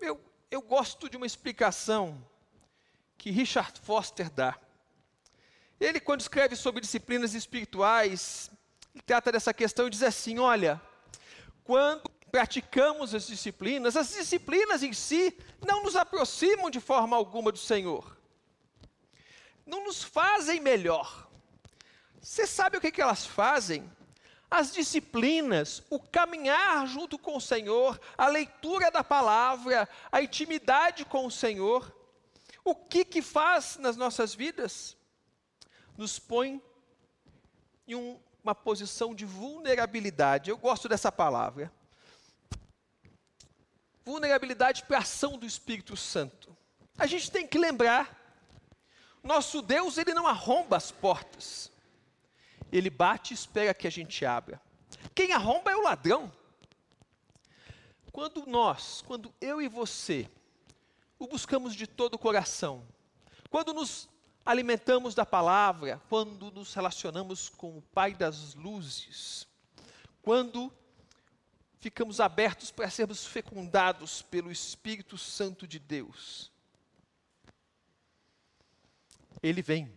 eu, 0.00 0.20
eu 0.50 0.60
gosto 0.60 1.08
de 1.08 1.16
uma 1.16 1.26
explicação 1.26 2.20
que 3.16 3.30
Richard 3.30 3.78
Foster 3.80 4.28
dá. 4.28 4.58
Ele, 5.80 6.00
quando 6.00 6.20
escreve 6.20 6.56
sobre 6.56 6.80
disciplinas 6.80 7.34
espirituais, 7.34 8.50
trata 9.06 9.30
dessa 9.30 9.54
questão 9.54 9.86
e 9.86 9.90
diz 9.90 10.02
assim: 10.02 10.38
olha, 10.38 10.80
quando 11.62 12.10
praticamos 12.30 13.14
as 13.14 13.26
disciplinas, 13.26 13.96
as 13.96 14.10
disciplinas 14.10 14.82
em 14.82 14.92
si 14.92 15.36
não 15.64 15.82
nos 15.84 15.94
aproximam 15.94 16.70
de 16.70 16.80
forma 16.80 17.16
alguma 17.16 17.52
do 17.52 17.58
Senhor, 17.58 18.16
não 19.64 19.84
nos 19.84 20.02
fazem 20.02 20.60
melhor. 20.60 21.28
Você 22.20 22.46
sabe 22.46 22.76
o 22.76 22.80
que, 22.80 22.90
que 22.90 23.00
elas 23.00 23.24
fazem? 23.24 23.88
As 24.50 24.72
disciplinas, 24.72 25.82
o 25.90 25.98
caminhar 25.98 26.86
junto 26.86 27.18
com 27.18 27.36
o 27.36 27.40
Senhor, 27.40 28.00
a 28.16 28.28
leitura 28.28 28.90
da 28.90 29.04
palavra, 29.04 29.88
a 30.10 30.22
intimidade 30.22 31.04
com 31.04 31.26
o 31.26 31.30
Senhor, 31.30 31.94
o 32.64 32.74
que 32.74 33.04
que 33.04 33.20
faz 33.20 33.76
nas 33.76 33.96
nossas 33.96 34.34
vidas? 34.34 34.96
Nos 35.96 36.18
põe 36.18 36.62
em 37.86 37.94
um 37.94 38.20
uma 38.48 38.54
posição 38.54 39.14
de 39.14 39.26
vulnerabilidade. 39.26 40.48
Eu 40.48 40.56
gosto 40.56 40.88
dessa 40.88 41.12
palavra. 41.12 41.70
Vulnerabilidade 44.04 44.84
para 44.84 44.96
a 44.96 45.00
ação 45.00 45.36
do 45.36 45.44
Espírito 45.44 45.96
Santo. 45.98 46.56
A 46.96 47.06
gente 47.06 47.30
tem 47.30 47.46
que 47.46 47.58
lembrar, 47.58 48.16
nosso 49.22 49.60
Deus, 49.60 49.98
ele 49.98 50.14
não 50.14 50.26
arromba 50.26 50.78
as 50.78 50.90
portas. 50.90 51.70
Ele 52.70 52.90
bate 52.90 53.32
e 53.32 53.34
espera 53.34 53.74
que 53.74 53.86
a 53.86 53.90
gente 53.90 54.24
abra. 54.24 54.60
Quem 55.14 55.32
arromba 55.32 55.70
é 55.70 55.76
o 55.76 55.82
ladrão. 55.82 56.32
Quando 58.12 58.46
nós, 58.46 59.02
quando 59.06 59.32
eu 59.40 59.62
e 59.62 59.68
você, 59.68 60.28
o 61.18 61.26
buscamos 61.26 61.74
de 61.74 61.86
todo 61.86 62.14
o 62.14 62.18
coração, 62.18 62.86
quando 63.50 63.72
nos 63.72 64.08
alimentamos 64.44 65.14
da 65.14 65.26
palavra, 65.26 66.00
quando 66.08 66.50
nos 66.50 66.74
relacionamos 66.74 67.48
com 67.48 67.78
o 67.78 67.82
Pai 67.82 68.14
das 68.14 68.54
luzes, 68.54 69.46
quando 70.22 70.72
ficamos 71.78 72.20
abertos 72.20 72.70
para 72.70 72.90
sermos 72.90 73.26
fecundados 73.26 74.22
pelo 74.22 74.50
Espírito 74.50 75.16
Santo 75.16 75.66
de 75.66 75.78
Deus. 75.78 76.50
Ele 79.42 79.62
vem. 79.62 79.92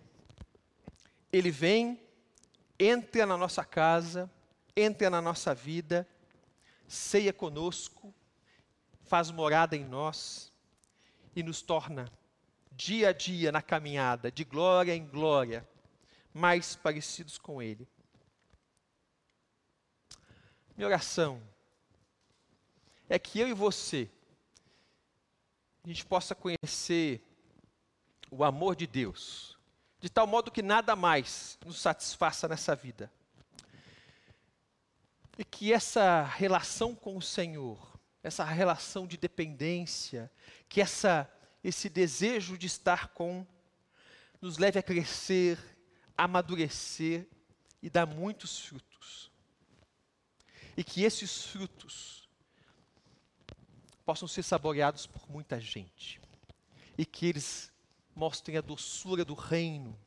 Ele 1.34 1.50
vem, 1.50 2.00
entra 2.84 3.28
na 3.28 3.38
nossa 3.38 3.63
casa, 3.63 4.28
entra 4.76 5.08
na 5.08 5.22
nossa 5.22 5.54
vida, 5.54 6.08
ceia 6.88 7.32
conosco, 7.32 8.12
faz 9.04 9.30
morada 9.30 9.76
em 9.76 9.86
nós 9.86 10.52
e 11.36 11.44
nos 11.44 11.62
torna 11.62 12.12
dia 12.72 13.10
a 13.10 13.13
dia 13.13 13.52
na 13.52 13.62
caminhada, 13.62 14.32
de 14.32 14.44
glória 14.44 14.96
em 14.96 15.06
glória, 15.06 15.67
mais 16.34 16.76
parecidos 16.76 17.38
com 17.38 17.62
Ele. 17.62 17.88
Minha 20.76 20.88
oração 20.88 21.39
é 23.08 23.20
que 23.20 23.39
eu 23.39 23.48
e 23.48 23.54
você, 23.54 24.10
a 25.84 25.88
gente 25.88 26.04
possa 26.04 26.34
conhecer 26.34 27.22
o 28.32 28.44
amor 28.44 28.76
de 28.76 28.88
Deus, 28.88 29.56
de 30.02 30.10
tal 30.10 30.28
modo 30.28 30.52
que 30.52 30.64
nada 30.64 30.96
mais 30.96 31.58
nos 31.66 31.80
satisfaça 31.80 32.48
nessa 32.48 32.76
vida. 32.76 33.10
E 35.38 35.46
que 35.46 35.72
essa 35.72 36.24
relação 36.24 36.94
com 36.94 37.16
o 37.16 37.22
Senhor, 37.22 37.80
essa 38.22 38.44
relação 38.44 39.08
de 39.08 39.16
dependência, 39.16 40.30
que 40.68 40.82
essa 40.82 41.32
esse 41.64 41.90
desejo 41.90 42.58
de 42.58 42.68
estar 42.68 43.10
com, 43.10 43.46
nos 44.42 44.58
leve 44.58 44.80
a 44.80 44.84
crescer, 44.84 45.60
amadurecer 46.18 47.28
e 47.82 47.90
dar 47.90 48.08
muitos 48.08 48.60
frutos. 48.60 49.32
E 50.76 50.84
que 50.84 51.04
esses 51.04 51.46
frutos 51.46 52.28
possam 54.04 54.28
ser 54.28 54.44
saboreados 54.44 55.06
por 55.06 55.30
muita 55.30 55.60
gente. 55.60 56.20
E 56.98 57.06
que 57.06 57.28
eles 57.28 57.71
mostrem 58.15 58.58
a 58.58 58.62
doçura 58.62 59.24
do 59.24 59.34
reino. 59.34 59.97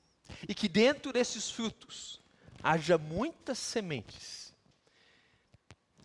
E 0.48 0.54
que 0.54 0.68
dentro 0.68 1.12
desses 1.12 1.50
frutos 1.50 2.20
haja 2.62 2.96
muitas 2.96 3.58
sementes. 3.58 4.54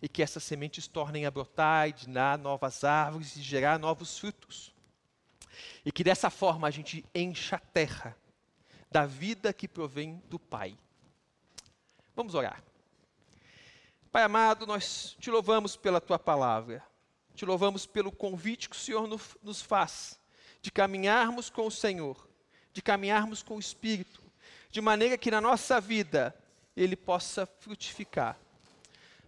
E 0.02 0.08
que 0.08 0.22
essas 0.22 0.44
sementes 0.44 0.86
tornem 0.86 1.26
a 1.26 1.30
brotar 1.30 1.88
e 1.88 1.92
dar 2.06 2.38
novas 2.38 2.84
árvores 2.84 3.36
e 3.36 3.42
gerar 3.42 3.78
novos 3.78 4.18
frutos. 4.18 4.74
E 5.84 5.92
que 5.92 6.04
dessa 6.04 6.30
forma 6.30 6.68
a 6.68 6.70
gente 6.70 7.04
encha 7.14 7.56
a 7.56 7.60
terra 7.60 8.16
da 8.90 9.06
vida 9.06 9.52
que 9.52 9.68
provém 9.68 10.22
do 10.28 10.38
Pai. 10.38 10.76
Vamos 12.14 12.34
orar. 12.34 12.62
Pai 14.10 14.24
amado, 14.24 14.66
nós 14.66 15.16
te 15.20 15.30
louvamos 15.30 15.76
pela 15.76 16.00
tua 16.00 16.18
palavra, 16.18 16.84
te 17.34 17.46
louvamos 17.46 17.86
pelo 17.86 18.10
convite 18.10 18.68
que 18.68 18.74
o 18.74 18.78
Senhor 18.78 19.08
nos 19.42 19.62
faz 19.62 20.19
de 20.60 20.70
caminharmos 20.70 21.48
com 21.48 21.66
o 21.66 21.70
Senhor, 21.70 22.28
de 22.72 22.82
caminharmos 22.82 23.42
com 23.42 23.56
o 23.56 23.60
Espírito, 23.60 24.22
de 24.70 24.80
maneira 24.80 25.18
que 25.18 25.30
na 25.30 25.40
nossa 25.40 25.80
vida 25.80 26.34
ele 26.76 26.96
possa 26.96 27.46
frutificar. 27.46 28.38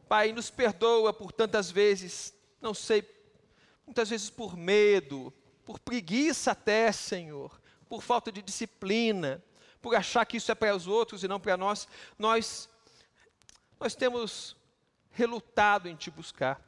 Pai, 0.09 0.33
nos 0.33 0.51
perdoa 0.51 1.13
por 1.13 1.33
tantas 1.33 1.71
vezes, 1.71 2.35
não 2.61 2.75
sei, 2.75 3.03
muitas 3.87 4.11
vezes 4.11 4.31
por 4.31 4.57
medo, 4.57 5.33
por 5.65 5.79
preguiça 5.79 6.53
até, 6.53 6.93
Senhor, 6.93 7.61
por 7.89 8.03
falta 8.03 8.31
de 8.31 8.43
disciplina, 8.43 9.43
por 9.81 9.95
achar 9.95 10.25
que 10.27 10.37
isso 10.37 10.53
é 10.53 10.55
para 10.55 10.77
os 10.77 10.87
outros 10.87 11.25
e 11.25 11.29
não 11.29 11.41
para 11.41 11.57
nós. 11.57 11.89
Nós 12.19 12.69
nós 13.83 13.97
temos 13.97 14.57
relutado 15.11 15.89
em 15.89 15.97
te 15.97 16.09
buscar. 16.09 16.63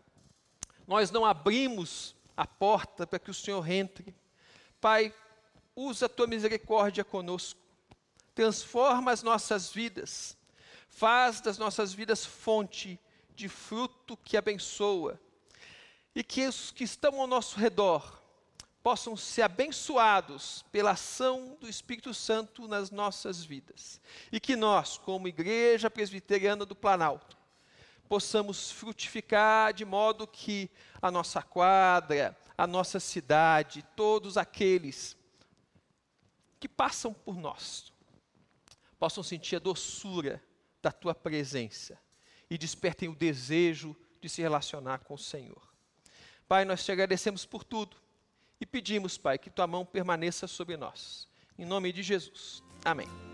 Nós 0.85 1.13
não 1.13 1.25
abrimos 1.25 2.13
a 2.37 2.45
porta 2.45 3.07
para 3.07 3.21
que 3.21 3.31
o 3.31 3.35
Senhor 3.35 3.65
entre. 3.71 4.13
Pai, 4.85 5.15
usa 5.75 6.05
a 6.05 6.09
tua 6.11 6.27
misericórdia 6.27 7.03
conosco. 7.03 7.59
Transforma 8.35 9.13
as 9.13 9.23
nossas 9.23 9.73
vidas. 9.73 10.37
Faz 10.91 11.41
das 11.41 11.57
nossas 11.57 11.95
vidas 11.95 12.27
fonte 12.27 13.01
de 13.35 13.49
fruto 13.49 14.15
que 14.15 14.37
abençoa. 14.37 15.19
E 16.15 16.23
que 16.23 16.47
os 16.47 16.71
que 16.71 16.85
estão 16.85 17.19
ao 17.19 17.27
nosso 17.27 17.59
redor 17.59 18.21
possam 18.83 19.17
ser 19.17 19.41
abençoados 19.41 20.67
pela 20.71 20.91
ação 20.91 21.57
do 21.59 21.67
Espírito 21.67 22.13
Santo 22.13 22.69
nas 22.69 22.91
nossas 22.91 23.43
vidas. 23.43 23.99
E 24.31 24.39
que 24.39 24.55
nós, 24.55 24.99
como 24.99 25.27
Igreja 25.27 25.89
Presbiteriana 25.89 26.67
do 26.67 26.77
Planalto, 26.77 27.39
possamos 28.09 28.71
frutificar 28.71 29.73
de 29.73 29.85
modo 29.85 30.27
que 30.27 30.71
a 31.01 31.11
nossa 31.11 31.43
quadra, 31.43 32.37
a 32.57 32.67
nossa 32.67 33.01
cidade, 33.01 33.85
todos 33.97 34.37
aqueles 34.37 35.17
que 36.61 36.69
passam 36.69 37.13
por 37.13 37.37
nós, 37.37 37.93
possam 38.99 39.23
sentir 39.23 39.57
a 39.57 39.59
doçura 39.59 40.43
da 40.81 40.93
tua 40.93 41.15
presença 41.15 41.99
e 42.49 42.57
despertem 42.57 43.09
o 43.09 43.15
desejo 43.15 43.97
de 44.21 44.29
se 44.29 44.41
relacionar 44.41 44.99
com 45.01 45.15
o 45.15 45.19
Senhor. 45.19 45.75
Pai, 46.47 46.65
nós 46.65 46.85
te 46.85 46.93
agradecemos 46.93 47.45
por 47.45 47.65
tudo 47.65 47.97
e 48.61 48.67
pedimos, 48.67 49.19
Pai, 49.19 49.39
que 49.39 49.51
tua 49.51 49.67
mão 49.67 49.85
permaneça 49.85 50.47
sobre 50.47 50.77
nós. 50.77 51.29
Em 51.59 51.65
nome 51.65 51.93
de 51.93 52.03
Jesus. 52.03 52.63
Amém. 52.85 53.34